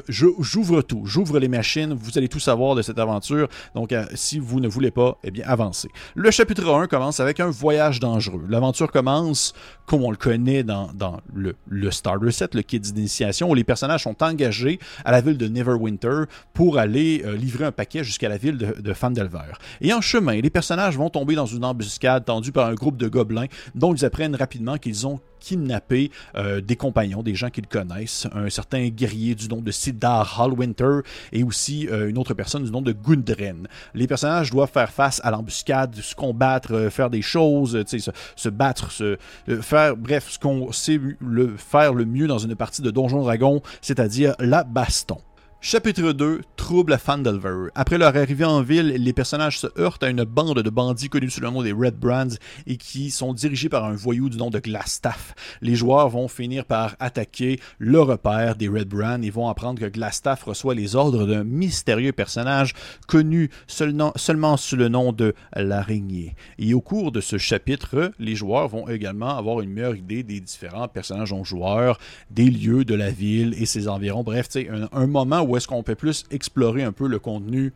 J'ouvre 0.09 0.83
tout. 0.83 1.03
J'ouvre 1.07 1.39
les 1.39 1.49
machines. 1.49 1.95
Vous 1.95 2.19
allez 2.19 2.29
tout 2.29 2.41
savoir 2.41 2.75
de 2.75 2.83
cette 2.83 2.99
aventure. 2.99 3.49
Donc, 3.75 3.93
euh, 3.93 4.05
si 4.15 4.39
vous 4.39 4.61
ne 4.61 4.69
voulez 4.69 4.91
pas, 4.91 5.19
eh 5.25 5.31
bien, 5.31 5.45
avancez. 5.47 5.89
Le 6.15 6.31
chapitre 6.31 6.69
1 6.69 6.87
commence 6.87 7.21
avec 7.21 7.41
un 7.41 7.51
voyage 7.51 8.01
dangereux. 8.01 8.45
L'aventure 8.49 8.91
commence, 8.93 9.55
comme 9.87 10.03
on 10.05 10.11
le 10.11 10.17
connaît 10.17 10.63
dans, 10.63 10.91
le, 11.33 11.57
le 11.69 11.91
Starter 11.91 12.31
Set, 12.31 12.55
le 12.55 12.63
kit 12.63 12.81
d'initiation, 12.81 13.51
où 13.51 13.55
les 13.55 13.65
personnages 13.65 14.03
sont 14.03 14.23
engagés 14.23 14.79
à 15.05 15.13
la 15.13 15.21
ville 15.21 15.39
de 15.39 15.49
Neverwinter 15.49 16.25
pour 16.53 16.79
aller 16.79 17.23
euh, 17.25 17.37
livrer 17.37 17.65
un 17.65 17.73
paquet 17.73 18.05
jusqu'à 18.05 18.29
la 18.29 18.37
ville 18.37 18.59
de, 18.59 18.81
de 18.81 18.93
Fandelver. 18.93 19.53
Et 19.81 19.93
en 19.93 20.01
chemin, 20.01 20.41
les 20.41 20.51
personnages 20.51 20.97
vont 20.97 21.11
tomber 21.11 21.35
dans 21.35 21.47
une 21.47 21.65
embuscade 21.65 22.25
tendue 22.25 22.53
par 22.53 22.67
un 22.67 22.75
groupe 22.75 22.97
de 22.97 23.09
gobelins 23.09 23.47
dont 23.75 23.95
ils 23.95 24.05
apprennent 24.05 24.35
rapidement 24.35 24.77
qu'ils 24.77 25.07
ont 25.07 25.21
kidnapper 25.41 26.11
euh, 26.37 26.61
des 26.61 26.77
compagnons, 26.77 27.23
des 27.23 27.35
gens 27.35 27.51
qu'ils 27.51 27.67
connaissent, 27.67 28.10
un 28.33 28.49
certain 28.51 28.89
guerrier 28.89 29.35
du 29.35 29.49
nom 29.49 29.61
de 29.61 29.71
Siddhar 29.71 30.41
Hallwinter 30.41 31.01
et 31.33 31.43
aussi 31.43 31.89
euh, 31.89 32.09
une 32.09 32.19
autre 32.19 32.35
personne 32.35 32.65
du 32.65 32.71
nom 32.71 32.83
de 32.83 32.93
Gundren. 32.93 33.69
Les 33.95 34.07
personnages 34.07 34.51
doivent 34.51 34.71
faire 34.71 34.91
face 34.91 35.21
à 35.25 35.31
l'embuscade, 35.31 35.95
se 35.97 36.15
combattre, 36.15 36.75
euh, 36.75 36.91
faire 36.91 37.11
des 37.11 37.23
choses, 37.23 37.85
se, 37.87 38.11
se 38.37 38.49
battre, 38.49 38.91
se, 38.91 39.17
faire, 39.61 39.97
bref, 39.97 40.29
ce 40.31 40.39
qu'on 40.39 40.73
sait 40.73 41.01
le, 41.21 41.57
faire 41.57 41.95
le 41.95 42.05
mieux 42.05 42.27
dans 42.27 42.39
une 42.39 42.55
partie 42.55 42.83
de 42.83 42.91
Donjon 42.91 43.23
Dragon, 43.23 43.63
c'est-à-dire 43.81 44.35
la 44.39 44.65
baston. 44.65 45.19
Chapitre 45.63 46.13
2 46.13 46.41
Trouble 46.57 46.95
à 46.95 46.99
Fandelver. 46.99 47.69
Après 47.75 47.99
leur 47.99 48.17
arrivée 48.17 48.47
en 48.47 48.63
ville, 48.63 48.95
les 48.97 49.13
personnages 49.13 49.59
se 49.59 49.67
heurtent 49.79 50.03
à 50.03 50.09
une 50.09 50.25
bande 50.25 50.63
de 50.63 50.71
bandits 50.71 51.11
connus 51.11 51.29
sous 51.29 51.43
le 51.43 51.51
nom 51.51 51.63
des 51.63 51.73
Red 51.73 51.97
Brands 51.97 52.37
et 52.67 52.79
qui 52.79 53.11
sont 53.11 53.35
dirigés 53.35 53.69
par 53.69 53.85
un 53.85 53.95
voyou 53.95 54.31
du 54.31 54.39
nom 54.39 54.49
de 54.49 54.59
Glastaff. 54.59 55.35
Les 55.61 55.75
joueurs 55.75 56.09
vont 56.09 56.29
finir 56.29 56.65
par 56.65 56.97
attaquer 56.99 57.61
le 57.79 58.01
repère 58.01 58.57
des 58.57 58.69
Red 58.69 58.89
Brands 58.89 59.21
et 59.21 59.29
vont 59.29 59.49
apprendre 59.49 59.81
que 59.81 59.87
Glastaff 59.87 60.45
reçoit 60.45 60.75
les 60.75 60.97
ordres 60.97 61.27
d'un 61.27 61.45
mystérieux 61.45 62.13
personnage 62.13 62.73
connu 63.07 63.51
seulement, 63.67 64.13
seulement 64.17 64.57
sous 64.57 64.77
le 64.77 64.89
nom 64.89 65.13
de 65.13 65.35
l'araignée. 65.55 66.37
Et 66.59 66.73
au 66.73 66.81
cours 66.81 67.13
de 67.13 67.21
ce 67.21 67.37
chapitre, 67.37 68.13
les 68.19 68.35
joueurs 68.35 68.69
vont 68.69 68.89
également 68.89 69.37
avoir 69.37 69.61
une 69.61 69.71
meilleure 69.71 69.97
idée 69.97 70.23
des 70.23 70.41
différents 70.41 70.89
personnages 70.89 71.35
en 71.35 71.45
joueurs, 71.45 71.99
des 72.31 72.49
lieux 72.49 72.87
de 72.87 72.95
la 72.95 73.11
ville 73.11 73.55
et 73.59 73.67
ses 73.67 73.89
environs. 73.89 74.23
Bref, 74.23 74.49
un, 74.57 74.89
un 74.93 75.07
moment 75.07 75.43
où 75.43 75.50
ou 75.51 75.57
est-ce 75.57 75.67
qu'on 75.67 75.83
peut 75.83 75.97
plus 75.97 76.25
explorer 76.31 76.85
un 76.85 76.93
peu 76.93 77.09
le 77.09 77.19
contenu 77.19 77.73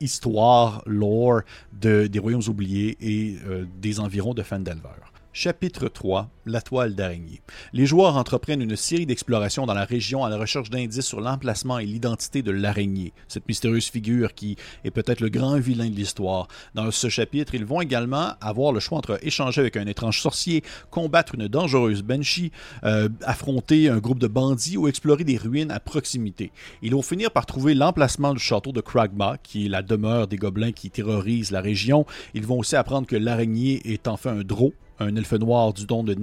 histoire, 0.00 0.82
lore 0.86 1.42
de, 1.80 2.08
des 2.08 2.18
Royaumes 2.18 2.42
oubliés 2.48 2.96
et 3.00 3.36
euh, 3.46 3.64
des 3.80 4.00
environs 4.00 4.34
de 4.34 4.42
Fandelver. 4.42 4.88
Chapitre 5.32 5.86
3 5.86 6.28
La 6.44 6.60
toile 6.60 6.96
d'araignée. 6.96 7.40
Les 7.72 7.86
joueurs 7.86 8.16
entreprennent 8.16 8.62
une 8.62 8.74
série 8.74 9.06
d'explorations 9.06 9.64
dans 9.64 9.74
la 9.74 9.84
région 9.84 10.24
à 10.24 10.28
la 10.28 10.36
recherche 10.36 10.70
d'indices 10.70 11.06
sur 11.06 11.20
l'emplacement 11.20 11.78
et 11.78 11.86
l'identité 11.86 12.42
de 12.42 12.50
l'araignée, 12.50 13.12
cette 13.28 13.46
mystérieuse 13.46 13.88
figure 13.88 14.34
qui 14.34 14.56
est 14.84 14.90
peut-être 14.90 15.20
le 15.20 15.28
grand 15.28 15.56
vilain 15.60 15.88
de 15.88 15.94
l'histoire. 15.94 16.48
Dans 16.74 16.90
ce 16.90 17.08
chapitre, 17.08 17.54
ils 17.54 17.64
vont 17.64 17.80
également 17.80 18.32
avoir 18.40 18.72
le 18.72 18.80
choix 18.80 18.98
entre 18.98 19.20
échanger 19.22 19.60
avec 19.60 19.76
un 19.76 19.86
étrange 19.86 20.20
sorcier, 20.20 20.64
combattre 20.90 21.36
une 21.36 21.46
dangereuse 21.46 22.02
banshee, 22.02 22.50
euh, 22.82 23.08
affronter 23.22 23.88
un 23.88 23.98
groupe 23.98 24.18
de 24.18 24.26
bandits 24.26 24.76
ou 24.76 24.88
explorer 24.88 25.22
des 25.22 25.36
ruines 25.36 25.70
à 25.70 25.78
proximité. 25.78 26.50
Ils 26.82 26.92
vont 26.92 27.02
finir 27.02 27.30
par 27.30 27.46
trouver 27.46 27.74
l'emplacement 27.74 28.34
du 28.34 28.40
château 28.40 28.72
de 28.72 28.80
Kragma, 28.80 29.38
qui 29.44 29.66
est 29.66 29.68
la 29.68 29.82
demeure 29.82 30.26
des 30.26 30.38
gobelins 30.38 30.72
qui 30.72 30.90
terrorisent 30.90 31.52
la 31.52 31.60
région. 31.60 32.04
Ils 32.34 32.46
vont 32.46 32.58
aussi 32.58 32.74
apprendre 32.74 33.06
que 33.06 33.16
l'araignée 33.16 33.80
est 33.84 34.08
enfin 34.08 34.38
un 34.38 34.42
drôle 34.42 34.72
un 35.02 35.16
elfe 35.16 35.32
noir 35.32 35.72
du 35.72 35.86
don 35.86 36.04
de 36.04 36.14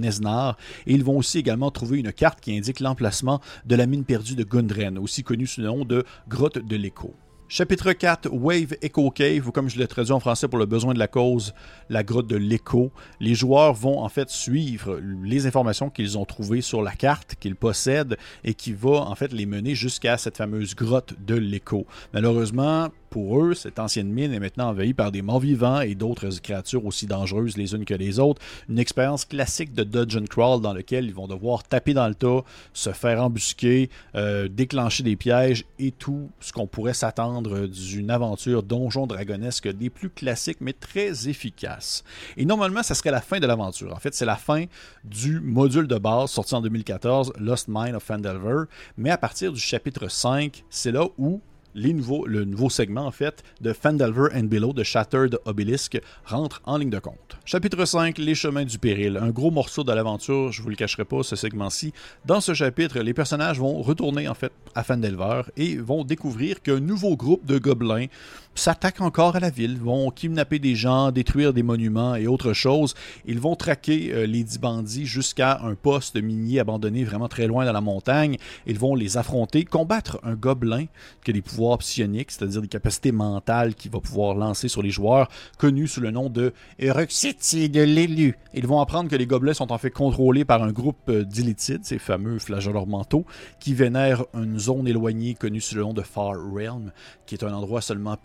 Et 0.86 0.92
ils 0.94 1.04
vont 1.04 1.16
aussi 1.16 1.38
également 1.38 1.70
trouver 1.70 1.98
une 1.98 2.12
carte 2.12 2.40
qui 2.40 2.56
indique 2.56 2.80
l'emplacement 2.80 3.40
de 3.66 3.76
la 3.76 3.86
mine 3.86 4.04
perdue 4.04 4.34
de 4.34 4.44
Gundren, 4.44 4.98
aussi 4.98 5.22
connue 5.22 5.46
sous 5.46 5.60
le 5.60 5.68
nom 5.68 5.84
de 5.84 6.04
Grotte 6.28 6.58
de 6.58 6.76
l'écho. 6.76 7.14
Chapitre 7.52 7.92
4, 7.92 8.28
Wave 8.30 8.76
Echo 8.80 9.10
Cave, 9.10 9.48
ou 9.48 9.50
comme 9.50 9.68
je 9.68 9.76
l'ai 9.76 9.88
traduit 9.88 10.12
en 10.12 10.20
français 10.20 10.46
pour 10.46 10.60
le 10.60 10.66
besoin 10.66 10.94
de 10.94 11.00
la 11.00 11.08
cause, 11.08 11.52
la 11.88 12.04
grotte 12.04 12.28
de 12.28 12.36
l'écho. 12.36 12.92
Les 13.18 13.34
joueurs 13.34 13.74
vont 13.74 14.04
en 14.04 14.08
fait 14.08 14.30
suivre 14.30 15.00
les 15.24 15.48
informations 15.48 15.90
qu'ils 15.90 16.16
ont 16.16 16.24
trouvées 16.24 16.60
sur 16.60 16.80
la 16.80 16.92
carte 16.92 17.34
qu'ils 17.40 17.56
possèdent 17.56 18.16
et 18.44 18.54
qui 18.54 18.72
va 18.72 19.00
en 19.00 19.16
fait 19.16 19.32
les 19.32 19.46
mener 19.46 19.74
jusqu'à 19.74 20.16
cette 20.16 20.36
fameuse 20.36 20.76
grotte 20.76 21.14
de 21.26 21.34
l'écho. 21.34 21.88
Malheureusement, 22.14 22.90
pour 23.10 23.42
eux, 23.42 23.54
cette 23.54 23.78
ancienne 23.78 24.08
mine 24.08 24.32
est 24.32 24.38
maintenant 24.38 24.68
envahie 24.68 24.94
par 24.94 25.10
des 25.10 25.20
morts 25.20 25.40
vivants 25.40 25.80
et 25.80 25.96
d'autres 25.96 26.28
créatures 26.40 26.86
aussi 26.86 27.06
dangereuses 27.06 27.56
les 27.56 27.74
unes 27.74 27.84
que 27.84 27.94
les 27.94 28.20
autres. 28.20 28.40
Une 28.68 28.78
expérience 28.78 29.24
classique 29.24 29.74
de 29.74 29.82
dungeon 29.82 30.24
crawl 30.24 30.62
dans 30.62 30.72
lequel 30.72 31.06
ils 31.06 31.14
vont 31.14 31.26
devoir 31.26 31.64
taper 31.64 31.92
dans 31.92 32.06
le 32.06 32.14
tas, 32.14 32.44
se 32.72 32.90
faire 32.90 33.22
embusquer, 33.22 33.90
euh, 34.14 34.48
déclencher 34.48 35.02
des 35.02 35.16
pièges 35.16 35.64
et 35.78 35.90
tout 35.90 36.30
ce 36.38 36.52
qu'on 36.52 36.68
pourrait 36.68 36.94
s'attendre 36.94 37.66
d'une 37.66 38.10
aventure 38.10 38.62
donjon 38.62 39.06
dragonesque 39.06 39.68
des 39.68 39.90
plus 39.90 40.10
classiques 40.10 40.60
mais 40.60 40.72
très 40.72 41.28
efficaces. 41.28 42.04
Et 42.36 42.44
normalement, 42.44 42.82
ça 42.82 42.94
serait 42.94 43.10
la 43.10 43.20
fin 43.20 43.40
de 43.40 43.46
l'aventure. 43.46 43.92
En 43.92 43.98
fait, 43.98 44.14
c'est 44.14 44.24
la 44.24 44.36
fin 44.36 44.64
du 45.04 45.40
module 45.40 45.88
de 45.88 45.98
base 45.98 46.30
sorti 46.30 46.54
en 46.54 46.60
2014, 46.60 47.32
Lost 47.38 47.66
Mine 47.68 47.96
of 47.96 48.04
Fandelver. 48.04 48.64
Mais 48.96 49.10
à 49.10 49.18
partir 49.18 49.52
du 49.52 49.60
chapitre 49.60 50.08
5, 50.08 50.64
c'est 50.70 50.92
là 50.92 51.06
où 51.18 51.40
le 51.74 52.44
nouveau 52.44 52.70
segment 52.70 53.06
en 53.06 53.10
fait 53.10 53.42
de 53.60 53.72
Fandelver 53.72 54.28
and 54.34 54.44
Below 54.44 54.72
de 54.72 54.82
Shattered 54.82 55.38
Obelisk 55.44 56.00
rentre 56.24 56.62
en 56.64 56.78
ligne 56.78 56.90
de 56.90 56.98
compte. 56.98 57.36
Chapitre 57.44 57.84
5, 57.84 58.18
Les 58.18 58.34
chemins 58.34 58.64
du 58.64 58.78
péril. 58.78 59.16
Un 59.16 59.30
gros 59.30 59.50
morceau 59.50 59.84
de 59.84 59.92
l'aventure, 59.92 60.52
je 60.52 60.62
vous 60.62 60.68
le 60.70 60.76
cacherai 60.76 61.04
pas, 61.04 61.22
ce 61.22 61.36
segment-ci. 61.36 61.92
Dans 62.24 62.40
ce 62.40 62.54
chapitre, 62.54 63.00
les 63.00 63.14
personnages 63.14 63.58
vont 63.58 63.82
retourner 63.82 64.28
en 64.28 64.34
fait 64.34 64.52
à 64.74 64.82
Fandelver 64.82 65.42
et 65.56 65.76
vont 65.76 66.04
découvrir 66.04 66.62
qu'un 66.62 66.80
nouveau 66.80 67.16
groupe 67.16 67.44
de 67.46 67.58
gobelins 67.58 68.06
s'attaquent 68.54 69.00
encore 69.00 69.36
à 69.36 69.40
la 69.40 69.50
ville, 69.50 69.78
vont 69.78 70.10
kidnapper 70.10 70.58
des 70.58 70.74
gens, 70.74 71.12
détruire 71.12 71.52
des 71.52 71.62
monuments 71.62 72.14
et 72.14 72.26
autres 72.26 72.52
choses. 72.52 72.94
Ils 73.26 73.40
vont 73.40 73.56
traquer 73.56 74.12
euh, 74.12 74.26
les 74.26 74.44
dix 74.44 74.58
bandits 74.58 75.06
jusqu'à 75.06 75.60
un 75.62 75.74
poste 75.74 76.16
minier 76.16 76.60
abandonné 76.60 77.04
vraiment 77.04 77.28
très 77.28 77.46
loin 77.46 77.64
dans 77.64 77.72
la 77.72 77.80
montagne. 77.80 78.36
Ils 78.66 78.78
vont 78.78 78.94
les 78.94 79.16
affronter, 79.16 79.64
combattre 79.64 80.18
un 80.22 80.34
gobelin 80.34 80.86
qui 81.24 81.30
a 81.30 81.34
des 81.34 81.42
pouvoirs 81.42 81.78
psioniques, 81.78 82.30
c'est-à-dire 82.30 82.62
des 82.62 82.68
capacités 82.68 83.12
mentales 83.12 83.74
qu'il 83.74 83.90
va 83.90 84.00
pouvoir 84.00 84.34
lancer 84.34 84.68
sur 84.68 84.82
les 84.82 84.90
joueurs, 84.90 85.28
connu 85.58 85.86
sous 85.86 86.00
le 86.00 86.10
nom 86.10 86.28
de 86.28 86.52
Eruxiti 86.78 87.68
de 87.68 87.82
l'élu. 87.82 88.36
Ils 88.54 88.66
vont 88.66 88.80
apprendre 88.80 89.08
que 89.08 89.16
les 89.16 89.26
gobelins 89.26 89.54
sont 89.54 89.72
en 89.72 89.78
fait 89.78 89.90
contrôlés 89.90 90.44
par 90.44 90.62
un 90.62 90.72
groupe 90.72 90.98
euh, 91.08 91.24
d'illitides, 91.24 91.84
ces 91.84 91.98
fameux 91.98 92.38
flageoleurs 92.38 92.86
mentaux, 92.86 93.24
qui 93.60 93.74
vénèrent 93.74 94.24
une 94.34 94.58
zone 94.58 94.88
éloignée 94.88 95.34
connue 95.34 95.60
sous 95.60 95.76
le 95.76 95.82
nom 95.82 95.94
de 95.94 96.02
Far 96.02 96.34
Realm, 96.52 96.92
qui 97.26 97.34
est 97.34 97.44
un 97.44 97.52
endroit 97.52 97.80
seulement 97.80 98.16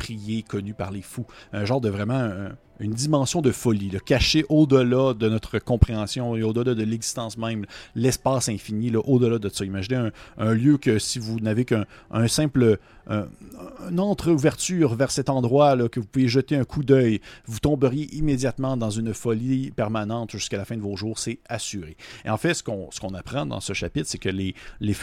connu 0.44 0.74
par 0.74 0.92
les 0.92 1.02
fous. 1.02 1.26
Un 1.54 1.66
genre 1.66 1.82
de 1.82 1.90
vraiment 1.90 2.50
une 2.79 2.94
dimension 2.94 3.41
de 3.41 3.51
folie, 3.51 3.89
le 3.89 4.00
caché 4.00 4.46
au-delà 4.50 5.13
de 5.13 5.29
notre 5.29 5.60
compréhension 5.60 6.36
et 6.36 6.44
au-delà 6.44 6.75
de 6.75 6.84
l'existence 6.84 7.38
même, 7.38 7.65
l'espace 7.96 8.50
infini, 8.50 8.96
au-delà 8.96 9.39
de 9.39 9.50
ça. 9.50 9.65
Imaginez 9.65 10.10
un, 10.38 10.53
lieu 10.53 10.77
que 10.77 11.00
si 11.00 11.20
vous 11.20 11.39
n'avez 11.39 11.65
qu'un 11.65 11.86
simple 12.27 12.79
une 13.08 14.00
entre-ouverture 14.00 14.96
vers 14.96 15.12
cet 15.12 15.29
endroit 15.29 15.75
là, 15.75 15.88
que 15.88 16.00
vous 16.00 16.08
pouvez 16.08 16.27
jeter 16.27 16.55
un 16.55 16.63
coup 16.63 16.84
d'œil, 16.84 17.22
vous 17.46 17.60
tomberiez 17.60 18.13
immédiatement 18.15 18.77
dans 18.77 18.89
une 18.89 19.13
folie 19.13 19.72
permanente 19.72 20.32
jusqu'à 20.32 20.58
la 20.58 20.65
fin 20.65 20.75
de 20.75 20.82
vos 20.82 20.96
jours, 20.96 21.20
c'est 21.20 21.39
assuré. 21.48 21.98
Et 22.25 22.29
en 22.29 22.38
fait, 22.38 22.55
ce 22.55 22.63
qu'on 22.63 22.89
qu'on 23.00 23.13
apprend 23.13 23.46
dans 23.46 23.60
ce 23.60 23.74
chapitre, 23.74 24.08
c'est 24.10 24.17
que 24.17 24.29
les, 24.29 24.55
les 24.79 24.96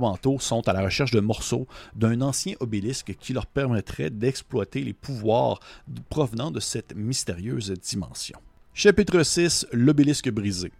mentaux 0.00 0.38
sont 0.38 0.66
à 0.68 0.72
la 0.72 0.82
recherche 0.82 1.10
de 1.10 1.20
morceaux 1.20 1.66
d'un 1.94 2.22
ancien 2.22 2.54
obélisque 2.60 3.14
qui 3.18 3.32
leur 3.32 3.46
permettrait 3.46 4.08
d'exploiter 4.08 4.82
les 4.82 4.94
pouvoirs 4.94 5.60
provenant 6.08 6.50
de 6.50 6.60
cette 6.60 6.94
mystérieuse 6.96 7.19
mystérieuse 7.20 7.72
dimension. 7.72 8.38
Chapitre 8.72 9.22
6 9.22 9.66
L'obélisque 9.72 10.30
brisé. 10.30 10.72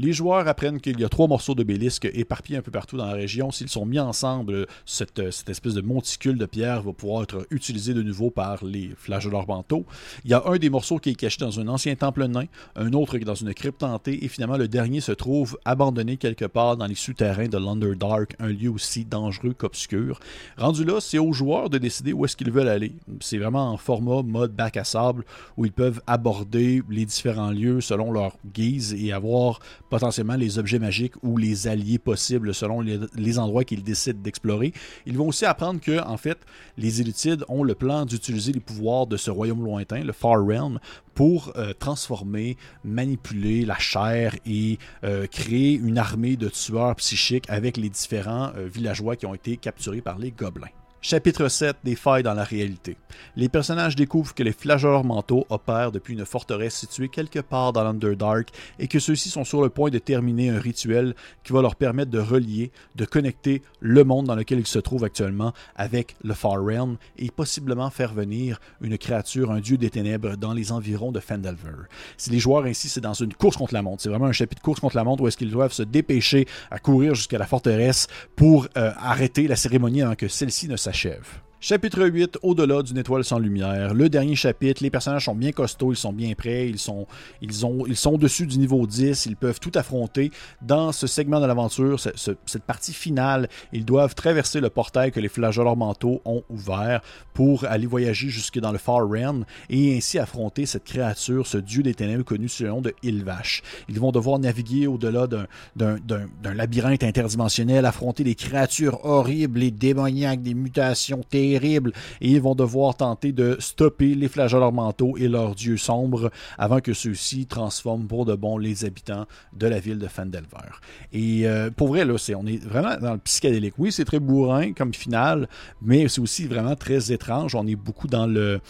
Les 0.00 0.12
joueurs 0.12 0.46
apprennent 0.46 0.80
qu'il 0.80 1.00
y 1.00 1.04
a 1.04 1.08
trois 1.08 1.26
morceaux 1.26 1.56
d'obélisque 1.56 2.08
éparpillés 2.14 2.58
un 2.58 2.62
peu 2.62 2.70
partout 2.70 2.96
dans 2.96 3.06
la 3.06 3.14
région. 3.14 3.50
S'ils 3.50 3.68
sont 3.68 3.84
mis 3.84 3.98
ensemble, 3.98 4.68
cette, 4.86 5.18
espèce 5.18 5.74
de 5.74 5.80
monticule 5.80 6.38
de 6.38 6.46
pierre 6.46 6.82
va 6.82 6.92
pouvoir 6.92 7.24
être 7.24 7.48
utilisé 7.50 7.94
de 7.94 8.02
nouveau 8.04 8.30
par 8.30 8.64
les 8.64 8.92
flageoleurs 8.96 9.48
mentaux. 9.48 9.84
Il 10.24 10.30
y 10.30 10.34
a 10.34 10.44
un 10.46 10.56
des 10.56 10.70
morceaux 10.70 10.98
qui 10.98 11.10
est 11.10 11.14
caché 11.16 11.38
dans 11.40 11.58
un 11.58 11.66
ancien 11.66 11.96
temple 11.96 12.26
nain, 12.26 12.44
un 12.76 12.92
autre 12.92 13.16
qui 13.16 13.22
est 13.22 13.24
dans 13.24 13.34
une 13.34 13.52
crypte 13.52 13.82
hantée, 13.82 14.24
et 14.24 14.28
finalement 14.28 14.56
le 14.56 14.68
dernier 14.68 15.00
se 15.00 15.10
trouve 15.10 15.58
abandonné 15.64 16.16
quelque 16.16 16.44
part 16.44 16.76
dans 16.76 16.86
les 16.86 16.94
souterrains 16.94 17.48
de 17.48 17.58
l'Underdark, 17.58 18.36
un 18.38 18.50
lieu 18.50 18.70
aussi 18.70 19.04
dangereux 19.04 19.54
qu'obscur. 19.58 20.20
Rendu 20.58 20.84
là, 20.84 21.00
c'est 21.00 21.18
aux 21.18 21.32
joueurs 21.32 21.70
de 21.70 21.78
décider 21.78 22.12
où 22.12 22.24
est-ce 22.24 22.36
qu'ils 22.36 22.52
veulent 22.52 22.68
aller. 22.68 22.92
C'est 23.18 23.38
vraiment 23.38 23.72
en 23.72 23.76
format 23.76 24.22
mode 24.22 24.52
bac 24.52 24.76
à 24.76 24.84
sable 24.84 25.24
où 25.56 25.64
ils 25.64 25.72
peuvent 25.72 26.00
aborder 26.06 26.84
les 26.88 27.04
différents 27.04 27.50
lieux 27.50 27.80
selon 27.80 28.12
leur 28.12 28.36
guise 28.54 28.94
et 28.94 29.12
avoir 29.12 29.58
potentiellement 29.88 30.36
les 30.36 30.58
objets 30.58 30.78
magiques 30.78 31.14
ou 31.22 31.36
les 31.36 31.66
alliés 31.66 31.98
possibles 31.98 32.54
selon 32.54 32.80
les, 32.80 33.38
endroits 33.38 33.64
qu'ils 33.64 33.82
décident 33.82 34.20
d'explorer. 34.20 34.72
Ils 35.06 35.16
vont 35.16 35.28
aussi 35.28 35.44
apprendre 35.44 35.80
que, 35.80 36.00
en 36.02 36.16
fait, 36.16 36.38
les 36.76 37.00
Illutides 37.00 37.44
ont 37.48 37.62
le 37.62 37.74
plan 37.74 38.04
d'utiliser 38.04 38.52
les 38.52 38.60
pouvoirs 38.60 39.06
de 39.06 39.16
ce 39.16 39.30
royaume 39.30 39.64
lointain, 39.64 40.02
le 40.02 40.12
Far 40.12 40.44
Realm, 40.44 40.78
pour 41.14 41.52
euh, 41.56 41.72
transformer, 41.78 42.56
manipuler 42.84 43.64
la 43.64 43.78
chair 43.78 44.34
et 44.46 44.78
euh, 45.04 45.26
créer 45.26 45.72
une 45.72 45.98
armée 45.98 46.36
de 46.36 46.48
tueurs 46.48 46.94
psychiques 46.96 47.48
avec 47.48 47.76
les 47.76 47.88
différents 47.88 48.52
euh, 48.56 48.68
villageois 48.68 49.16
qui 49.16 49.26
ont 49.26 49.34
été 49.34 49.56
capturés 49.56 50.00
par 50.00 50.18
les 50.18 50.30
gobelins. 50.30 50.68
Chapitre 51.00 51.46
7 51.46 51.76
des 51.84 51.94
failles 51.94 52.24
dans 52.24 52.34
la 52.34 52.42
réalité. 52.42 52.96
Les 53.36 53.48
personnages 53.48 53.94
découvrent 53.94 54.34
que 54.34 54.42
les 54.42 54.52
flageoleurs 54.52 55.04
mentaux 55.04 55.46
opèrent 55.48 55.92
depuis 55.92 56.14
une 56.14 56.24
forteresse 56.24 56.74
située 56.74 57.08
quelque 57.08 57.38
part 57.38 57.72
dans 57.72 57.84
l'Underdark 57.84 58.48
et 58.80 58.88
que 58.88 58.98
ceux-ci 58.98 59.28
sont 59.28 59.44
sur 59.44 59.62
le 59.62 59.68
point 59.68 59.90
de 59.90 59.98
terminer 59.98 60.50
un 60.50 60.58
rituel 60.58 61.14
qui 61.44 61.52
va 61.52 61.62
leur 61.62 61.76
permettre 61.76 62.10
de 62.10 62.18
relier, 62.18 62.72
de 62.96 63.04
connecter 63.04 63.62
le 63.78 64.02
monde 64.02 64.26
dans 64.26 64.34
lequel 64.34 64.58
ils 64.58 64.66
se 64.66 64.80
trouvent 64.80 65.04
actuellement 65.04 65.52
avec 65.76 66.16
le 66.24 66.34
Far 66.34 66.60
Realm 66.60 66.96
et 67.16 67.30
possiblement 67.30 67.90
faire 67.90 68.12
venir 68.12 68.60
une 68.80 68.98
créature, 68.98 69.52
un 69.52 69.60
dieu 69.60 69.76
des 69.76 69.90
ténèbres 69.90 70.36
dans 70.36 70.52
les 70.52 70.72
environs 70.72 71.12
de 71.12 71.20
Fendelver. 71.20 71.86
Si 72.16 72.30
les 72.30 72.40
joueurs 72.40 72.64
ainsi, 72.64 72.88
c'est 72.88 73.00
dans 73.00 73.14
une 73.14 73.34
course 73.34 73.56
contre 73.56 73.72
la 73.72 73.82
montre. 73.82 74.02
C'est 74.02 74.08
vraiment 74.08 74.26
un 74.26 74.32
chapitre 74.32 74.62
course 74.62 74.80
contre 74.80 74.96
la 74.96 75.04
montre 75.04 75.22
où 75.22 75.28
est-ce 75.28 75.36
qu'ils 75.36 75.52
doivent 75.52 75.72
se 75.72 75.84
dépêcher 75.84 76.48
à 76.72 76.80
courir 76.80 77.14
jusqu'à 77.14 77.38
la 77.38 77.46
forteresse 77.46 78.08
pour 78.34 78.66
euh, 78.76 78.90
arrêter 78.98 79.46
la 79.46 79.56
cérémonie 79.56 80.02
avant 80.02 80.16
que 80.16 80.26
celle-ci 80.26 80.68
ne 80.68 80.76
Sashev. 80.88 81.47
Chapitre 81.60 82.06
8, 82.06 82.38
Au-delà 82.42 82.84
d'une 82.84 82.98
étoile 82.98 83.24
sans 83.24 83.40
lumière. 83.40 83.92
Le 83.92 84.08
dernier 84.08 84.36
chapitre, 84.36 84.80
les 84.80 84.90
personnages 84.90 85.24
sont 85.24 85.34
bien 85.34 85.50
costauds, 85.50 85.90
ils 85.90 85.96
sont 85.96 86.12
bien 86.12 86.32
prêts, 86.34 86.68
ils 86.68 86.78
sont, 86.78 87.08
ils 87.42 87.66
ont, 87.66 87.84
ils 87.84 87.96
sont 87.96 88.12
au-dessus 88.12 88.46
du 88.46 88.58
niveau 88.58 88.86
10, 88.86 89.26
ils 89.26 89.34
peuvent 89.34 89.58
tout 89.58 89.72
affronter. 89.74 90.30
Dans 90.62 90.92
ce 90.92 91.08
segment 91.08 91.40
de 91.40 91.46
l'aventure, 91.46 91.98
cette 91.98 92.62
partie 92.62 92.92
finale, 92.92 93.48
ils 93.72 93.84
doivent 93.84 94.14
traverser 94.14 94.60
le 94.60 94.70
portail 94.70 95.10
que 95.10 95.18
les 95.18 95.28
flageoleurs 95.28 95.76
mentaux 95.76 96.22
ont 96.24 96.44
ouvert 96.48 97.00
pour 97.34 97.64
aller 97.64 97.86
voyager 97.86 98.28
jusque 98.28 98.60
dans 98.60 98.70
le 98.70 98.78
Far 98.78 99.08
Realm 99.08 99.44
et 99.68 99.96
ainsi 99.96 100.20
affronter 100.20 100.64
cette 100.64 100.84
créature, 100.84 101.48
ce 101.48 101.58
dieu 101.58 101.82
des 101.82 101.94
ténèbres 101.94 102.24
connu 102.24 102.48
sous 102.48 102.62
le 102.62 102.68
nom 102.68 102.82
de 102.82 102.94
Ilvash. 103.02 103.64
Ils 103.88 103.98
vont 103.98 104.12
devoir 104.12 104.38
naviguer 104.38 104.86
au-delà 104.86 105.26
d'un 105.26 106.54
labyrinthe 106.54 107.02
interdimensionnel, 107.02 107.84
affronter 107.84 108.22
des 108.22 108.36
créatures 108.36 109.04
horribles 109.04 109.64
et 109.64 109.72
démoniaques, 109.72 110.42
des 110.42 110.54
mutations 110.54 111.22
terribles 111.28 111.47
et 111.56 111.80
ils 112.20 112.40
vont 112.40 112.54
devoir 112.54 112.96
tenter 112.96 113.32
de 113.32 113.56
stopper 113.58 114.14
les 114.14 114.28
flageoleurs 114.28 114.72
mentaux 114.72 115.16
et 115.16 115.28
leurs 115.28 115.54
dieux 115.54 115.76
sombres 115.76 116.30
avant 116.58 116.80
que 116.80 116.92
ceux-ci 116.92 117.46
transforment 117.46 118.06
pour 118.06 118.24
de 118.24 118.34
bon 118.34 118.58
les 118.58 118.84
habitants 118.84 119.26
de 119.56 119.66
la 119.66 119.80
ville 119.80 119.98
de 119.98 120.06
Fandelver. 120.06 120.70
Et 121.12 121.46
euh, 121.46 121.70
pour 121.70 121.88
vrai, 121.88 122.04
là, 122.04 122.14
on 122.36 122.46
est 122.46 122.62
vraiment 122.62 122.96
dans 123.00 123.12
le 123.12 123.18
psychédélique. 123.18 123.74
Oui, 123.78 123.92
c'est 123.92 124.04
très 124.04 124.20
bourrin 124.20 124.72
comme 124.72 124.94
finale, 124.94 125.48
mais 125.82 126.08
c'est 126.08 126.20
aussi 126.20 126.46
vraiment 126.46 126.76
très 126.76 127.12
étrange. 127.12 127.54
On 127.54 127.66
est 127.66 127.76
beaucoup 127.76 128.08
dans 128.08 128.26
le 128.26 128.60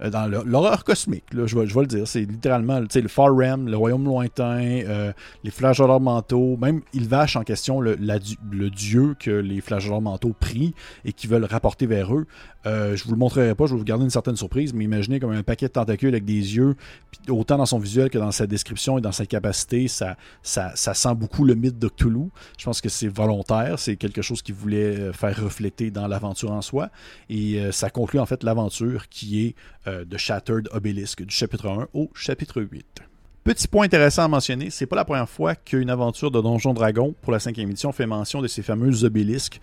euh, 0.00 0.10
dans 0.10 0.26
l'horreur 0.26 0.84
cosmique, 0.84 1.24
là, 1.32 1.46
je, 1.46 1.58
vais, 1.58 1.66
je 1.66 1.78
le 1.78 1.86
dire. 1.86 2.06
C'est 2.06 2.20
littéralement 2.20 2.78
le 2.80 3.08
Far 3.08 3.34
Realm, 3.34 3.68
le 3.68 3.76
royaume 3.76 4.04
lointain, 4.04 4.60
euh, 4.60 5.12
les 5.42 5.50
flageoleurs 5.50 6.00
mentaux, 6.00 6.56
même 6.56 6.82
Ilvash 6.92 7.36
en 7.36 7.42
question, 7.42 7.80
le, 7.80 7.96
le 7.96 8.70
dieu 8.70 9.16
que 9.18 9.30
les 9.30 9.60
flageoleurs 9.60 10.00
mentaux 10.00 10.34
prient 10.38 10.74
et 11.04 11.12
qui 11.12 11.26
veulent 11.26 11.44
rapporter 11.44 11.86
vers 11.86 12.14
eux. 12.14 12.26
Euh, 12.66 12.96
je 12.96 13.04
vous 13.04 13.12
le 13.12 13.16
montrerai 13.16 13.54
pas, 13.54 13.66
je 13.66 13.72
vais 13.72 13.78
vous 13.78 13.84
garder 13.84 14.04
une 14.04 14.10
certaine 14.10 14.36
surprise, 14.36 14.74
mais 14.74 14.84
imaginez 14.84 15.20
comme 15.20 15.32
un 15.32 15.42
paquet 15.42 15.66
de 15.68 15.72
tentacules 15.72 16.10
avec 16.10 16.24
des 16.24 16.56
yeux, 16.56 16.76
autant 17.28 17.56
dans 17.56 17.66
son 17.66 17.78
visuel 17.78 18.10
que 18.10 18.18
dans 18.18 18.32
sa 18.32 18.46
description 18.46 18.98
et 18.98 19.00
dans 19.00 19.12
sa 19.12 19.26
capacité, 19.26 19.88
ça, 19.88 20.16
ça, 20.42 20.74
sent 20.74 21.14
beaucoup 21.14 21.44
le 21.44 21.54
mythe 21.54 21.78
de 21.78 21.88
Cthulhu. 21.88 22.28
Je 22.58 22.64
pense 22.64 22.80
que 22.80 22.88
c'est 22.88 23.08
volontaire, 23.08 23.78
c'est 23.78 23.96
quelque 23.96 24.22
chose 24.22 24.42
qu'il 24.42 24.54
voulait 24.54 24.98
euh, 24.98 25.12
faire 25.12 25.40
refléter 25.42 25.90
dans 25.90 26.08
l'aventure 26.08 26.52
en 26.52 26.62
soi. 26.62 26.90
Et 27.28 27.60
euh, 27.60 27.72
ça 27.72 27.90
conclut 27.90 28.20
en 28.20 28.26
fait 28.26 28.42
l'aventure 28.44 29.08
qui 29.08 29.46
est 29.46 29.54
de 29.86 30.18
Shattered 30.18 30.68
Obelisk, 30.72 31.22
du 31.22 31.34
chapitre 31.34 31.66
1 31.66 31.88
au 31.94 32.10
chapitre 32.14 32.60
8. 32.60 33.07
Petit 33.48 33.66
point 33.66 33.86
intéressant 33.86 34.24
à 34.24 34.28
mentionner, 34.28 34.68
c'est 34.68 34.84
pas 34.84 34.96
la 34.96 35.06
première 35.06 35.26
fois 35.26 35.54
qu'une 35.54 35.88
aventure 35.88 36.30
de 36.30 36.38
Donjon 36.38 36.74
Dragon 36.74 37.14
pour 37.22 37.32
la 37.32 37.38
cinquième 37.38 37.70
édition 37.70 37.92
fait 37.92 38.04
mention 38.04 38.42
de 38.42 38.46
ces 38.46 38.60
fameux 38.60 39.04
obélisques, 39.04 39.58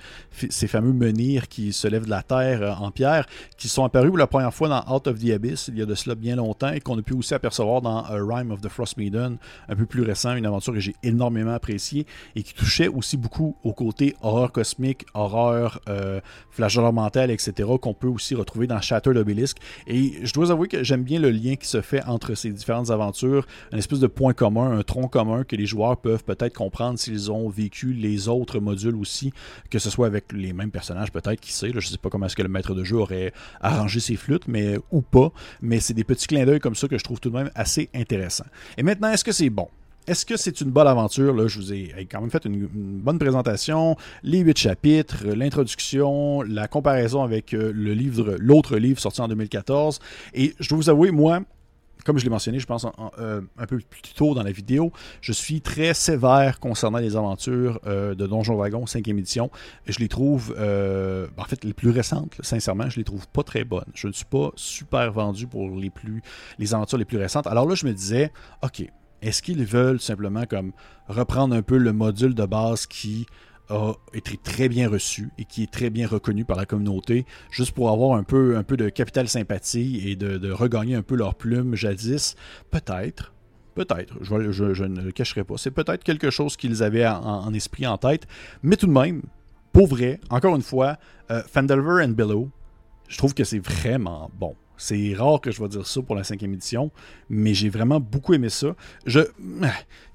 ces 0.50 0.66
fameux 0.66 0.92
menhirs 0.92 1.48
qui 1.48 1.72
se 1.72 1.88
lèvent 1.88 2.06
de 2.06 2.10
la 2.10 2.24
terre 2.24 2.64
euh, 2.64 2.84
en 2.84 2.90
pierre, 2.90 3.28
qui 3.60 3.68
sont 3.68 3.84
apparus 3.84 4.10
pour 4.10 4.18
la 4.18 4.26
première 4.26 4.52
fois 4.52 4.70
dans 4.70 4.84
Out 4.92 5.06
of 5.06 5.20
the 5.20 5.30
Abyss 5.30 5.68
il 5.68 5.78
y 5.78 5.84
a 5.84 5.86
de 5.86 5.94
cela 5.94 6.16
bien 6.16 6.36
longtemps 6.36 6.72
et 6.72 6.80
qu'on 6.80 6.98
a 6.98 7.04
pu 7.04 7.14
aussi 7.14 7.36
apercevoir 7.36 7.84
dans 7.84 8.00
A 8.00 8.16
Rime 8.16 8.50
of 8.50 8.60
the 8.60 8.70
Frost 8.70 8.98
Maiden, 8.98 9.38
un 9.70 9.76
peu 9.76 9.86
plus 9.86 10.02
récent, 10.02 10.36
une 10.36 10.48
aventure 10.48 10.74
que 10.74 10.80
j'ai 10.80 10.96
énormément 11.04 11.54
appréciée 11.54 12.08
et 12.36 12.42
qui 12.42 12.56
touchait 12.56 12.88
aussi 12.88 13.18
beaucoup 13.18 13.56
au 13.64 13.74
côté 13.74 14.16
horreur 14.24 14.52
cosmique, 14.52 15.06
horreur, 15.14 15.80
euh, 15.90 16.22
flagelleur 16.50 16.92
mental, 16.92 17.30
etc., 17.30 17.70
qu'on 17.80 17.94
peut 17.94 18.08
aussi 18.08 18.34
retrouver 18.34 18.66
dans 18.66 18.82
Shattered 18.82 19.16
Obelisk. 19.16 19.58
Et 19.86 20.26
je 20.26 20.34
dois 20.34 20.50
avouer 20.50 20.70
que 20.70 20.84
j'aime 20.84 21.04
bien 21.04 21.20
le 21.20 21.30
lien 21.30 21.56
qui 21.56 21.68
se 21.68 21.82
fait 21.82 22.04
entre 22.06 22.34
ces 22.34 22.50
différentes 22.50 22.90
aventures 22.90 23.46
une 23.76 23.80
espèce 23.80 24.00
de 24.00 24.08
point 24.08 24.34
commun, 24.34 24.72
un 24.72 24.84
tronc 24.84 25.10
commun 25.10 25.44
que 25.44 25.58
les 25.58 25.66
joueurs 25.66 25.98
peuvent 25.98 26.24
peut-être 26.24 26.56
comprendre 26.56 26.98
s'ils 26.98 27.30
ont 27.30 27.50
vécu 27.50 27.92
les 27.92 28.30
autres 28.30 28.60
modules 28.60 28.96
aussi, 28.96 29.34
que 29.70 29.80
ce 29.80 29.90
soit 29.90 30.08
avec 30.08 30.32
les 30.32 30.54
mêmes 30.54 30.72
personnages 30.72 31.12
peut-être, 31.12 31.42
qui 31.42 31.52
sait, 31.52 31.72
je 31.72 31.76
ne 31.76 31.82
sais 31.82 31.98
pas 31.98 32.10
comment 32.10 32.26
est-ce 32.26 32.38
que 32.38 32.42
le 32.42 32.48
maître 32.50 32.74
de 32.74 32.86
jeu 32.86 32.96
aurait 32.96 33.34
arrangé 33.60 34.00
ses 34.00 34.16
flûtes, 34.16 34.48
mais 34.48 34.78
ou 34.92 35.02
pas, 35.02 35.32
mais 35.62 35.82
c'est 35.82 35.94
des 35.94 36.06
petits 36.06 36.28
clins 36.28 36.46
d'œil 36.46 36.60
comme 36.60 36.76
ça 36.76 36.88
que 36.88 36.98
je 36.98 37.04
trouve 37.04 37.20
tout 37.20 37.30
de 37.30 37.36
même 37.36 37.52
assez 37.54 37.90
intéressants. 37.94 38.46
Et 38.78 38.84
maintenant, 38.84 39.10
est-ce 39.10 39.26
que 39.26 39.34
c'est 39.34 39.50
bon? 39.50 39.68
Est-ce 40.08 40.26
que 40.26 40.38
c'est 40.38 40.62
une 40.62 40.70
bonne 40.70 40.88
aventure? 40.88 41.34
Là, 41.34 41.48
je 41.48 41.60
vous 41.60 41.74
ai 41.74 42.08
quand 42.10 42.22
même 42.22 42.30
fait 42.30 42.46
une, 42.46 42.68
bonne 42.68 43.20
présentation, 43.20 43.98
les 44.24 44.40
huit 44.40 44.58
chapitres, 44.58 45.26
l'introduction, 45.26 46.44
la 46.44 46.70
comparaison 46.70 47.24
avec 47.24 47.54
euh, 47.54 47.74
le 47.74 47.94
livre, 47.94 48.38
l'autre 48.40 48.78
livre 48.78 49.00
sorti 49.00 49.20
en 49.20 49.28
2014. 49.28 50.00
Et 50.34 50.54
je 50.60 50.70
dois 50.70 50.78
vous 50.78 50.90
avouer, 50.90 51.12
moi, 51.12 51.42
comme 52.06 52.20
je 52.20 52.24
l'ai 52.24 52.30
mentionné, 52.30 52.60
je 52.60 52.68
pense 52.68 52.86
euh, 53.20 53.42
un 53.58 53.66
peu 53.66 53.80
plus 53.80 54.02
tôt 54.16 54.36
dans 54.36 54.44
la 54.44 54.52
vidéo, 54.52 54.94
je 55.22 55.34
suis 55.34 55.60
très 55.60 55.94
sévère 55.94 56.60
concernant 56.60 57.00
les 57.00 57.16
aventures 57.16 57.80
euh, 57.88 58.14
de 58.14 58.28
Donjon 58.28 58.56
Dragon 58.56 58.86
5e 58.86 59.18
édition. 59.18 59.50
Je 59.88 60.00
les 60.00 60.08
trouve, 60.08 60.56
euh, 60.58 61.28
en 61.36 61.44
fait, 61.46 61.64
les 61.64 61.74
plus 61.74 61.90
récentes, 61.90 62.36
sincèrement, 62.42 62.90
je 62.90 62.98
les 62.98 63.04
trouve 63.04 63.28
pas 63.28 63.44
très 63.44 63.64
bonnes. 63.64 63.92
Je 63.96 64.08
ne 64.08 64.14
suis 64.14 64.26
pas 64.26 64.52
super 64.56 65.12
vendu 65.12 65.48
pour 65.48 65.68
les, 65.76 65.90
plus, 65.90 66.22
les 66.60 66.74
aventures 66.76 67.00
les 67.00 67.06
plus 67.06 67.18
récentes. 67.18 67.48
Alors 67.48 67.68
là, 67.68 67.74
je 67.74 67.88
me 67.88 67.94
disais, 67.94 68.32
OK, 68.64 68.88
est-ce 69.24 69.42
qu'ils 69.42 69.66
veulent 69.66 70.00
simplement 70.00 70.46
comme 70.46 70.74
reprendre 71.08 71.56
un 71.56 71.64
peu 71.64 71.78
le 71.78 71.92
module 71.92 72.36
de 72.36 72.46
base 72.46 72.86
qui 72.86 73.26
a 73.70 73.94
été 74.14 74.38
très 74.38 74.70
bien 74.70 74.90
reçu 74.90 75.30
et 75.38 75.46
qui 75.46 75.64
est 75.64 75.72
très 75.72 75.90
bien 75.90 76.08
reconnu 76.08 76.46
par 76.46 76.58
la 76.58 76.66
communauté, 76.66 77.26
juste 77.52 77.72
pour 77.72 77.90
avoir 77.90 78.18
un 78.18 78.24
peu, 78.24 78.58
un 78.58 78.64
peu 78.64 78.78
de 78.78 78.90
capital 78.90 79.28
sympathie 79.28 80.10
et 80.10 80.16
de, 80.16 80.52
regagner 80.52 80.96
un 80.96 81.02
peu 81.02 81.16
leur 81.16 81.36
plume 81.36 81.76
jadis, 81.76 82.36
peut-être. 82.72 83.34
Peut-être, 83.74 84.14
je, 84.22 84.86
ne 84.86 85.02
le 85.02 85.12
cacherai 85.12 85.44
pas. 85.44 85.56
C'est 85.58 85.72
peut-être 85.72 86.04
quelque 86.04 86.30
chose 86.30 86.56
qu'ils 86.56 86.82
avaient 86.82 87.06
en, 87.06 87.54
esprit, 87.54 87.86
en 87.86 87.98
tête. 87.98 88.26
Mais 88.64 88.78
tout 88.78 88.88
de 88.88 88.94
même, 88.94 89.22
pour 89.74 89.88
vrai, 89.88 90.22
encore 90.30 90.56
une 90.56 90.62
fois, 90.62 90.98
euh, 91.30 91.44
Fandelver 91.52 92.02
and 92.06 92.10
Billow, 92.10 92.50
je 93.10 93.18
trouve 93.18 93.34
que 93.34 93.44
c'est 93.44 93.60
vraiment 93.60 94.32
bon. 94.40 94.56
C'est 94.78 95.14
rare 95.16 95.42
que 95.42 95.52
je 95.52 95.62
vais 95.62 95.70
dire 95.70 95.86
ça 95.88 96.02
pour 96.02 96.16
la 96.16 96.24
cinquième 96.24 96.54
édition, 96.54 96.92
mais 97.30 97.54
j'ai 97.54 97.70
vraiment 97.70 98.00
beaucoup 98.00 98.34
aimé 98.34 98.50
ça. 98.50 98.76
Il 99.08 99.22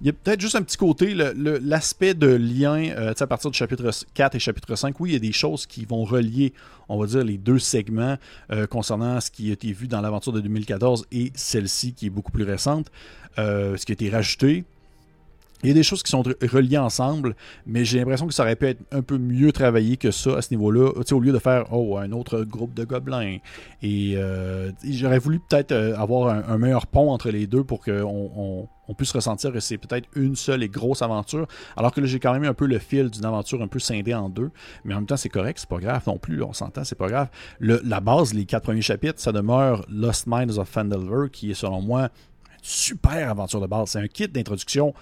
y 0.03 0.09
a 0.09 0.13
peut-être 0.13 0.41
juste 0.41 0.55
un 0.55 0.63
petit 0.63 0.77
côté, 0.77 1.15
l'aspect 1.15 2.15
de 2.15 2.29
lien 2.29 2.91
euh, 2.91 3.15
à 3.19 3.27
partir 3.27 3.51
du 3.51 3.57
chapitre 3.57 3.91
4 4.15 4.35
et 4.35 4.39
chapitre 4.39 4.75
5, 4.75 4.99
oui, 5.01 5.11
il 5.11 5.13
y 5.15 5.17
a 5.17 5.21
des 5.21 5.33
choses 5.33 5.67
qui 5.67 5.85
vont 5.85 6.05
relier, 6.05 6.53
on 6.89 6.99
va 6.99 7.07
dire, 7.07 7.25
les 7.25 7.39
deux 7.39 7.59
segments 7.59 8.17
euh, 8.53 8.67
concernant 8.67 9.21
ce 9.21 9.31
qui 9.31 9.51
a 9.51 9.53
été 9.55 9.73
vu 9.73 9.89
dans 9.89 10.01
l'aventure 10.01 10.33
de 10.33 10.41
2014 10.41 11.07
et 11.13 11.33
celle-ci 11.35 11.95
qui 11.95 12.07
est 12.07 12.11
beaucoup 12.11 12.33
plus 12.33 12.45
récente, 12.45 12.91
euh, 13.39 13.77
ce 13.77 13.87
qui 13.87 13.93
a 13.93 13.95
été 13.95 14.11
rajouté. 14.11 14.65
Il 15.63 15.69
y 15.69 15.73
a 15.73 15.75
des 15.75 15.83
choses 15.83 16.03
qui 16.03 16.11
sont 16.11 16.23
reliées 16.23 16.79
ensemble, 16.79 17.37
mais 17.67 17.85
j'ai 17.85 17.99
l'impression 17.99 18.27
que 18.27 18.33
ça 18.33 18.45
aurait 18.45 18.57
pu 18.57 18.67
être 18.67 18.81
un 18.93 19.03
peu 19.03 19.19
mieux 19.19 19.53
travaillé 19.53 19.99
que 19.99 20.11
ça 20.11 20.39
à 20.39 20.43
ce 20.43 20.55
niveau-là. 20.55 20.93
Au 21.11 21.21
lieu 21.21 21.33
de 21.33 21.39
faire 21.39 21.67
oh, 21.71 21.99
un 21.99 22.13
autre 22.13 22.45
groupe 22.45 22.73
de 22.73 22.85
gobelins. 22.85 23.39
Et 23.83 24.15
euh, 24.17 24.71
j'aurais 24.89 25.19
voulu 25.19 25.39
peut-être 25.41 25.73
euh, 25.73 25.97
avoir 25.97 26.49
un, 26.49 26.59
meilleur 26.59 26.87
pont 26.87 27.11
entre 27.11 27.31
les 27.31 27.47
deux 27.47 27.65
pour 27.65 27.85
qu'on 27.85 28.69
on, 28.89 28.95
puisse 28.95 29.13
ressentir 29.13 29.53
que 29.53 29.61
c'est 29.61 29.79
peut-être 29.79 30.09
une 30.17 30.35
seule 30.35 30.63
et 30.63 30.69
grosse 30.69 31.03
aventure. 31.03 31.47
Alors 31.77 31.93
que 31.93 32.01
là, 32.01 32.07
j'ai 32.07 32.21
quand 32.21 32.33
même 32.33 32.45
un 32.45 32.55
peu 32.55 32.67
le 32.67 32.79
fil 32.79 33.11
d'une 33.11 33.25
aventure 33.25 33.61
un 33.63 33.69
peu 33.69 33.79
scindée 33.79 34.15
en 34.15 34.29
deux. 34.31 34.51
Mais 34.85 34.95
en 34.95 34.99
même 34.99 35.07
temps, 35.07 35.17
c'est 35.17 35.29
correct, 35.29 35.59
c'est 35.61 35.69
pas 35.69 35.79
grave 35.79 36.03
non 36.07 36.17
plus. 36.17 36.43
on 36.43 36.53
s'entend, 36.53 36.85
c'est 36.85 36.99
pas 36.99 37.09
grave. 37.09 37.29
la 37.61 38.01
base, 38.01 38.33
les 38.33 38.47
quatre 38.47 38.65
premiers 38.65 38.83
chapitres, 38.83 39.21
ça 39.21 39.33
demeure 39.33 39.85
Lost 39.91 40.27
Minds 40.27 40.59
of 40.59 40.69
Fandelver, 40.69 41.29
qui 41.31 41.51
est 41.51 41.55
selon 41.55 41.83
moi 41.83 42.05
une 42.05 42.09
super 42.63 43.31
aventure 43.31 43.61
de 43.61 43.67
base. 43.67 43.91
C'est 43.91 44.01
un 44.01 44.09
kit 44.09 44.29
d'introduction 44.29 44.95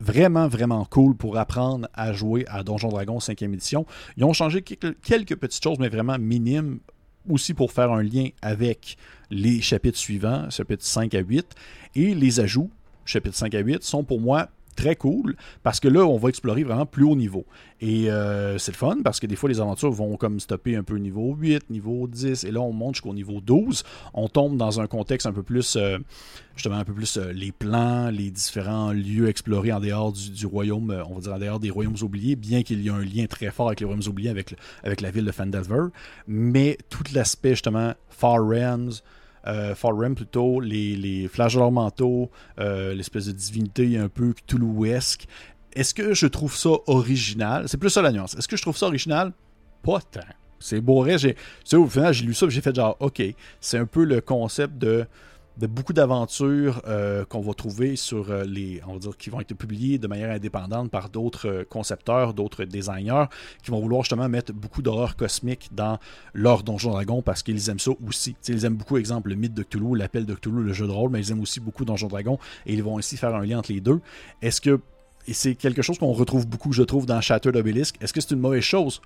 vraiment, 0.00 0.48
vraiment 0.48 0.84
cool 0.86 1.14
pour 1.16 1.36
apprendre 1.36 1.88
à 1.94 2.12
jouer 2.12 2.44
à 2.48 2.62
Donjon 2.62 2.88
Dragon 2.88 3.18
5e 3.18 3.52
édition. 3.52 3.86
Ils 4.16 4.24
ont 4.24 4.32
changé 4.32 4.62
quelques 4.62 5.36
petites 5.36 5.62
choses, 5.62 5.78
mais 5.78 5.88
vraiment 5.88 6.18
minimes, 6.18 6.80
aussi 7.28 7.54
pour 7.54 7.70
faire 7.70 7.92
un 7.92 8.02
lien 8.02 8.28
avec 8.42 8.96
les 9.30 9.60
chapitres 9.60 9.98
suivants, 9.98 10.48
chapitres 10.50 10.84
5 10.84 11.14
à 11.14 11.20
8. 11.20 11.46
Et 11.94 12.14
les 12.14 12.40
ajouts, 12.40 12.70
chapitres 13.04 13.36
5 13.36 13.54
à 13.54 13.60
8, 13.60 13.82
sont 13.82 14.04
pour 14.04 14.20
moi 14.20 14.48
très 14.80 14.96
cool 14.96 15.36
parce 15.62 15.78
que 15.78 15.88
là, 15.88 16.06
on 16.06 16.16
va 16.16 16.30
explorer 16.30 16.64
vraiment 16.64 16.86
plus 16.86 17.04
haut 17.04 17.16
niveau. 17.16 17.44
Et 17.80 18.10
euh, 18.10 18.56
c'est 18.58 18.72
le 18.72 18.76
fun 18.76 18.98
parce 19.04 19.20
que 19.20 19.26
des 19.26 19.36
fois, 19.36 19.48
les 19.48 19.60
aventures 19.60 19.90
vont 19.90 20.16
comme 20.16 20.40
stopper 20.40 20.74
un 20.74 20.82
peu 20.82 20.96
niveau 20.96 21.34
8, 21.38 21.68
niveau 21.70 22.06
10, 22.06 22.44
et 22.44 22.50
là, 22.50 22.60
on 22.60 22.72
monte 22.72 22.94
jusqu'au 22.94 23.12
niveau 23.12 23.40
12. 23.40 23.84
On 24.14 24.28
tombe 24.28 24.56
dans 24.56 24.80
un 24.80 24.86
contexte 24.86 25.26
un 25.26 25.32
peu 25.32 25.42
plus, 25.42 25.76
euh, 25.76 25.98
justement, 26.56 26.76
un 26.76 26.84
peu 26.84 26.94
plus 26.94 27.18
euh, 27.18 27.32
les 27.32 27.52
plans, 27.52 28.10
les 28.10 28.30
différents 28.30 28.92
lieux 28.92 29.28
explorés 29.28 29.72
en 29.72 29.80
dehors 29.80 30.12
du, 30.12 30.46
royaume, 30.46 31.04
on 31.08 31.14
va 31.14 31.20
dire 31.20 31.34
en 31.34 31.38
dehors 31.38 31.60
des 31.60 31.70
royaumes 31.70 31.96
oubliés, 32.02 32.36
bien 32.36 32.62
qu'il 32.62 32.80
y 32.80 32.88
ait 32.88 32.90
un 32.90 33.04
lien 33.04 33.26
très 33.26 33.50
fort 33.50 33.66
avec 33.66 33.80
les 33.80 33.86
royaumes 33.86 34.08
oubliés, 34.08 34.30
avec, 34.30 34.54
avec 34.82 35.02
la 35.02 35.10
ville 35.10 35.26
de 35.26 35.32
Fandelver. 35.32 35.88
Mais 36.26 36.78
tout 36.88 37.04
l'aspect, 37.12 37.50
justement, 37.50 37.92
Far 38.08 38.42
Realms, 38.42 38.92
euh, 39.46 39.74
Rim 39.82 40.14
plutôt, 40.14 40.60
les, 40.60 40.96
les 40.96 41.28
flagellants 41.28 41.70
mentaux, 41.70 42.30
euh, 42.58 42.94
l'espèce 42.94 43.26
de 43.26 43.32
divinité 43.32 43.96
un 43.98 44.08
peu 44.08 44.32
Cthulhuesque. 44.32 45.26
Est-ce 45.72 45.94
que 45.94 46.14
je 46.14 46.26
trouve 46.26 46.56
ça 46.56 46.70
original? 46.86 47.68
C'est 47.68 47.78
plus 47.78 47.90
ça 47.90 48.02
la 48.02 48.12
nuance. 48.12 48.34
Est-ce 48.34 48.48
que 48.48 48.56
je 48.56 48.62
trouve 48.62 48.76
ça 48.76 48.86
original? 48.86 49.32
Pas 49.82 50.00
tant. 50.00 50.20
C'est 50.58 50.80
beau, 50.80 51.06
j'ai, 51.16 51.36
au 51.72 51.86
final, 51.86 52.12
j'ai 52.12 52.26
lu 52.26 52.34
ça, 52.34 52.46
j'ai 52.48 52.60
fait 52.60 52.74
genre, 52.74 52.96
ok, 53.00 53.22
c'est 53.60 53.78
un 53.78 53.86
peu 53.86 54.04
le 54.04 54.20
concept 54.20 54.76
de 54.76 55.06
beaucoup 55.66 55.92
d'aventures 55.92 56.82
euh, 56.86 57.24
qu'on 57.24 57.40
va 57.40 57.54
trouver 57.54 57.96
sur 57.96 58.30
euh, 58.30 58.44
les, 58.44 58.80
on 58.86 58.94
va 58.94 58.98
dire, 58.98 59.16
qui 59.16 59.30
vont 59.30 59.40
être 59.40 59.54
publiées 59.54 59.98
de 59.98 60.06
manière 60.06 60.30
indépendante 60.30 60.90
par 60.90 61.08
d'autres 61.08 61.48
euh, 61.48 61.64
concepteurs, 61.68 62.34
d'autres 62.34 62.64
designers, 62.64 63.24
qui 63.62 63.70
vont 63.70 63.80
vouloir 63.80 64.02
justement 64.02 64.28
mettre 64.28 64.52
beaucoup 64.52 64.82
d'horreur 64.82 65.16
cosmique 65.16 65.68
dans 65.72 65.98
leur 66.34 66.62
Donjon 66.62 66.90
Dragon 66.90 67.22
parce 67.22 67.42
qu'ils 67.42 67.68
aiment 67.70 67.78
ça 67.78 67.92
aussi. 68.06 68.36
ils 68.48 68.64
aiment 68.64 68.76
beaucoup, 68.76 68.96
exemple, 68.96 69.30
le 69.30 69.34
mythe 69.34 69.54
de 69.54 69.62
Cthulhu, 69.62 69.96
l'appel 69.96 70.26
de 70.26 70.34
Cthulhu, 70.34 70.62
le 70.62 70.72
jeu 70.72 70.86
de 70.86 70.92
rôle, 70.92 71.10
mais 71.10 71.20
ils 71.20 71.32
aiment 71.32 71.42
aussi 71.42 71.60
beaucoup 71.60 71.84
Donjon 71.84 72.08
Dragon 72.08 72.38
et 72.66 72.74
ils 72.74 72.82
vont 72.82 72.94
aussi 72.94 73.16
faire 73.16 73.34
un 73.34 73.44
lien 73.44 73.58
entre 73.58 73.72
les 73.72 73.80
deux. 73.80 74.00
Est-ce 74.42 74.60
que 74.60 74.80
et 75.26 75.34
c'est 75.34 75.54
quelque 75.54 75.82
chose 75.82 75.98
qu'on 75.98 76.12
retrouve 76.12 76.46
beaucoup, 76.46 76.72
je 76.72 76.82
trouve, 76.82 77.06
dans 77.06 77.20
Château 77.20 77.52
d'Obélisque. 77.52 77.96
Est-ce 78.00 78.12
que 78.12 78.20
c'est 78.20 78.32
une 78.32 78.40
mauvaise 78.40 78.62
chose? 78.62 79.00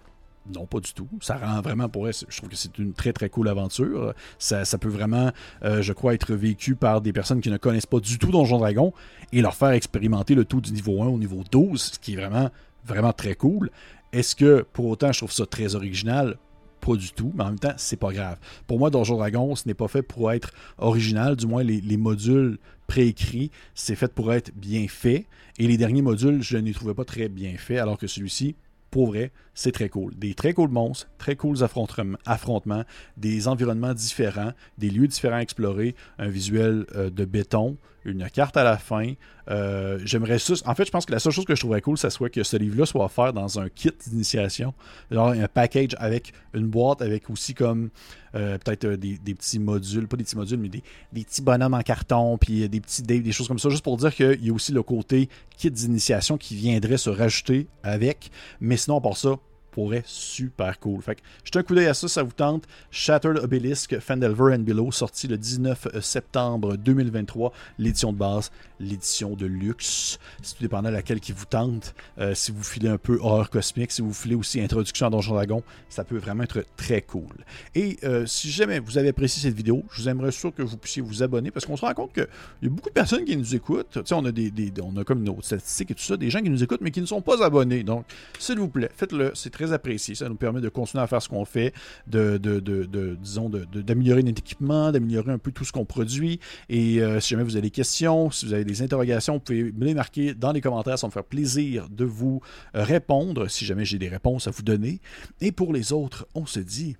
Non, 0.52 0.66
pas 0.66 0.80
du 0.80 0.92
tout. 0.92 1.08
Ça 1.22 1.38
rend 1.38 1.62
vraiment 1.62 1.88
pour 1.88 2.06
elle, 2.06 2.14
je 2.28 2.36
trouve 2.36 2.50
que 2.50 2.56
c'est 2.56 2.76
une 2.78 2.92
très 2.92 3.12
très 3.12 3.30
cool 3.30 3.48
aventure. 3.48 4.12
Ça, 4.38 4.64
peut 4.78 4.88
vraiment, 4.88 5.30
euh, 5.64 5.80
je 5.80 5.92
crois, 5.92 6.14
être 6.14 6.34
vécu 6.34 6.74
par 6.74 7.00
des 7.00 7.12
personnes 7.12 7.40
qui 7.40 7.50
ne 7.50 7.56
connaissent 7.56 7.86
pas 7.86 8.00
du 8.00 8.18
tout 8.18 8.30
Donjon 8.30 8.58
Dragon 8.58 8.92
et 9.32 9.40
leur 9.40 9.54
faire 9.54 9.70
expérimenter 9.70 10.34
le 10.34 10.44
tout 10.44 10.60
du 10.60 10.72
niveau 10.72 11.02
1 11.02 11.06
au 11.06 11.18
niveau 11.18 11.42
12, 11.50 11.92
ce 11.94 11.98
qui 11.98 12.12
est 12.12 12.16
vraiment, 12.16 12.50
vraiment 12.84 13.12
très 13.12 13.34
cool. 13.34 13.70
Est-ce 14.12 14.36
que 14.36 14.66
pour 14.72 14.86
autant 14.86 15.12
je 15.12 15.20
trouve 15.20 15.32
ça 15.32 15.46
très 15.46 15.74
original? 15.74 16.36
Pas 16.80 16.96
du 16.96 17.12
tout, 17.12 17.32
mais 17.34 17.44
en 17.44 17.46
même 17.46 17.58
temps, 17.58 17.72
c'est 17.78 17.96
pas 17.96 18.12
grave. 18.12 18.38
Pour 18.66 18.78
moi, 18.78 18.90
Donjon 18.90 19.16
Dragon, 19.16 19.56
ce 19.56 19.66
n'est 19.66 19.74
pas 19.74 19.88
fait 19.88 20.02
pour 20.02 20.30
être 20.30 20.52
original, 20.76 21.36
du 21.36 21.46
moins 21.46 21.62
les, 21.62 21.80
les 21.80 21.96
modules 21.96 22.58
préécrits, 22.86 23.50
c'est 23.74 23.94
fait 23.94 24.12
pour 24.12 24.34
être 24.34 24.52
bien 24.54 24.86
fait. 24.88 25.24
Et 25.58 25.66
les 25.66 25.78
derniers 25.78 26.02
modules, 26.02 26.42
je 26.42 26.58
ne 26.58 26.66
les 26.66 26.74
trouvais 26.74 26.92
pas 26.92 27.06
très 27.06 27.30
bien 27.30 27.56
faits, 27.56 27.78
alors 27.78 27.96
que 27.96 28.06
celui-ci, 28.06 28.56
pour 28.94 29.08
vrai, 29.08 29.32
c'est 29.54 29.72
très 29.72 29.88
cool. 29.88 30.14
Des 30.14 30.34
très 30.34 30.52
cool 30.52 30.68
monstres, 30.68 31.10
très 31.18 31.34
cools 31.34 31.64
affrontements, 31.64 32.84
des 33.16 33.48
environnements 33.48 33.92
différents, 33.92 34.52
des 34.78 34.88
lieux 34.88 35.08
différents 35.08 35.38
à 35.38 35.40
explorer, 35.40 35.96
un 36.20 36.28
visuel 36.28 36.86
euh, 36.94 37.10
de 37.10 37.24
béton, 37.24 37.76
une 38.04 38.28
carte 38.30 38.56
à 38.56 38.64
la 38.64 38.76
fin. 38.76 39.12
Euh, 39.50 39.98
j'aimerais 40.04 40.38
ça. 40.38 40.54
En 40.66 40.74
fait, 40.74 40.84
je 40.84 40.90
pense 40.90 41.06
que 41.06 41.12
la 41.12 41.18
seule 41.18 41.32
chose 41.32 41.44
que 41.44 41.54
je 41.54 41.60
trouverais 41.60 41.80
cool, 41.80 41.98
ça 41.98 42.10
soit 42.10 42.30
que 42.30 42.42
ce 42.42 42.56
livre-là 42.56 42.86
soit 42.86 43.04
offert 43.04 43.32
dans 43.32 43.58
un 43.58 43.68
kit 43.68 43.92
d'initiation. 44.06 44.74
un 45.10 45.48
package 45.48 45.94
avec 45.98 46.32
une 46.54 46.66
boîte, 46.66 47.02
avec 47.02 47.28
aussi 47.30 47.54
comme 47.54 47.90
euh, 48.34 48.58
peut-être 48.58 48.86
des, 48.86 49.16
petits 49.34 49.58
modules, 49.58 50.08
pas 50.08 50.16
des 50.16 50.24
petits 50.24 50.36
modules, 50.36 50.58
mais 50.58 50.68
des, 50.68 50.82
petits 51.24 51.42
bonhommes 51.42 51.74
en 51.74 51.82
carton, 51.82 52.38
puis 52.38 52.68
des 52.68 52.80
petits 52.80 53.02
des, 53.02 53.20
des 53.20 53.32
choses 53.32 53.48
comme 53.48 53.58
ça, 53.58 53.68
juste 53.68 53.84
pour 53.84 53.96
dire 53.96 54.14
qu'il 54.14 54.44
y 54.44 54.50
a 54.50 54.52
aussi 54.52 54.72
le 54.72 54.82
côté 54.82 55.28
kit 55.56 55.70
d'initiation 55.70 56.38
qui 56.38 56.56
viendrait 56.56 56.98
se 56.98 57.10
rajouter 57.10 57.66
avec. 57.82 58.30
Mais 58.60 58.76
sinon, 58.76 58.98
à 58.98 59.00
part 59.00 59.16
ça, 59.16 59.36
pourrait 59.74 60.04
super 60.06 60.78
cool. 60.78 61.02
Fait 61.02 61.16
que 61.16 61.20
jetez 61.42 61.58
un 61.58 61.62
coup 61.64 61.74
d'œil 61.74 61.88
à 61.88 61.94
ça, 61.94 62.06
ça 62.06 62.22
vous 62.22 62.30
tente. 62.30 62.62
Shattered 62.92 63.38
Obelisk, 63.38 63.98
Fandelver 63.98 64.54
and 64.54 64.60
Below, 64.60 64.92
sorti 64.92 65.26
le 65.26 65.36
19 65.36 65.88
euh, 65.94 66.00
septembre 66.00 66.76
2023, 66.76 67.52
l'édition 67.80 68.12
de 68.12 68.18
base, 68.18 68.52
l'édition 68.78 69.34
de 69.34 69.46
luxe. 69.46 70.20
C'est 70.42 70.54
tout 70.54 70.62
dépendant 70.62 70.90
de 70.90 70.94
laquelle 70.94 71.18
qui 71.18 71.32
vous 71.32 71.44
tente. 71.44 71.92
Euh, 72.18 72.34
si 72.36 72.52
vous 72.52 72.62
filez 72.62 72.88
un 72.88 72.98
peu 72.98 73.18
horreur 73.20 73.50
cosmique, 73.50 73.90
si 73.90 74.00
vous 74.00 74.14
filez 74.14 74.36
aussi 74.36 74.60
introduction 74.60 75.08
à 75.08 75.10
Donjon 75.10 75.34
Dragon, 75.34 75.62
ça 75.88 76.04
peut 76.04 76.18
vraiment 76.18 76.44
être 76.44 76.64
très 76.76 77.02
cool. 77.02 77.44
Et 77.74 77.98
euh, 78.04 78.26
si 78.26 78.52
jamais 78.52 78.78
vous 78.78 78.96
avez 78.96 79.08
apprécié 79.08 79.42
cette 79.42 79.56
vidéo, 79.56 79.82
je 79.90 80.02
vous 80.02 80.08
aimerais 80.08 80.30
sûr 80.30 80.54
que 80.54 80.62
vous 80.62 80.76
puissiez 80.76 81.02
vous 81.02 81.24
abonner 81.24 81.50
parce 81.50 81.66
qu'on 81.66 81.76
se 81.76 81.84
rend 81.84 81.94
compte 81.94 82.12
qu'il 82.12 82.28
y 82.62 82.66
a 82.66 82.70
beaucoup 82.70 82.90
de 82.90 82.94
personnes 82.94 83.24
qui 83.24 83.36
nous 83.36 83.56
écoutent. 83.56 83.90
Tu 83.90 84.00
sais, 84.04 84.14
on 84.14 84.24
a 84.24 84.30
des, 84.30 84.52
des, 84.52 84.72
on 84.80 84.96
a 84.96 85.02
comme 85.02 85.24
nos 85.24 85.42
statistiques 85.42 85.90
et 85.90 85.94
tout 85.94 86.02
ça, 86.04 86.16
des 86.16 86.30
gens 86.30 86.42
qui 86.42 86.50
nous 86.50 86.62
écoutent 86.62 86.80
mais 86.80 86.92
qui 86.92 87.00
ne 87.00 87.06
sont 87.06 87.22
pas 87.22 87.44
abonnés. 87.44 87.82
Donc, 87.82 88.04
s'il 88.38 88.60
vous 88.60 88.68
plaît, 88.68 88.90
faites-le. 88.94 89.32
C'est 89.34 89.50
très 89.50 89.63
apprécié. 89.72 90.14
Ça 90.14 90.28
nous 90.28 90.36
permet 90.36 90.60
de 90.60 90.68
continuer 90.68 91.02
à 91.02 91.06
faire 91.06 91.22
ce 91.22 91.28
qu'on 91.28 91.44
fait, 91.44 91.72
de, 92.06 92.38
de, 92.38 92.60
de, 92.60 93.14
disons, 93.16 93.48
d'améliorer 93.48 94.22
notre 94.22 94.40
équipement, 94.40 94.92
d'améliorer 94.92 95.32
un 95.32 95.38
peu 95.38 95.52
tout 95.52 95.64
ce 95.64 95.72
qu'on 95.72 95.84
produit. 95.84 96.40
Et 96.68 97.00
euh, 97.00 97.20
si 97.20 97.30
jamais 97.30 97.44
vous 97.44 97.56
avez 97.56 97.62
des 97.62 97.70
questions, 97.70 98.30
si 98.30 98.46
vous 98.46 98.52
avez 98.52 98.64
des 98.64 98.82
interrogations, 98.82 99.34
vous 99.34 99.40
pouvez 99.40 99.72
me 99.72 99.84
les 99.84 99.94
marquer 99.94 100.34
dans 100.34 100.52
les 100.52 100.60
commentaires. 100.60 100.98
Ça 100.98 101.06
me 101.06 101.12
faire 101.12 101.24
plaisir 101.24 101.88
de 101.88 102.04
vous 102.04 102.40
euh, 102.74 102.84
répondre 102.84 103.48
si 103.48 103.64
jamais 103.64 103.84
j'ai 103.84 103.98
des 103.98 104.08
réponses 104.08 104.46
à 104.48 104.50
vous 104.50 104.62
donner. 104.62 105.00
Et 105.40 105.52
pour 105.52 105.72
les 105.72 105.92
autres, 105.92 106.26
on 106.34 106.46
se 106.46 106.60
dit 106.60 106.96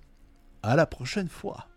à 0.63 0.75
la 0.75 0.85
prochaine 0.85 1.29
fois. 1.29 1.67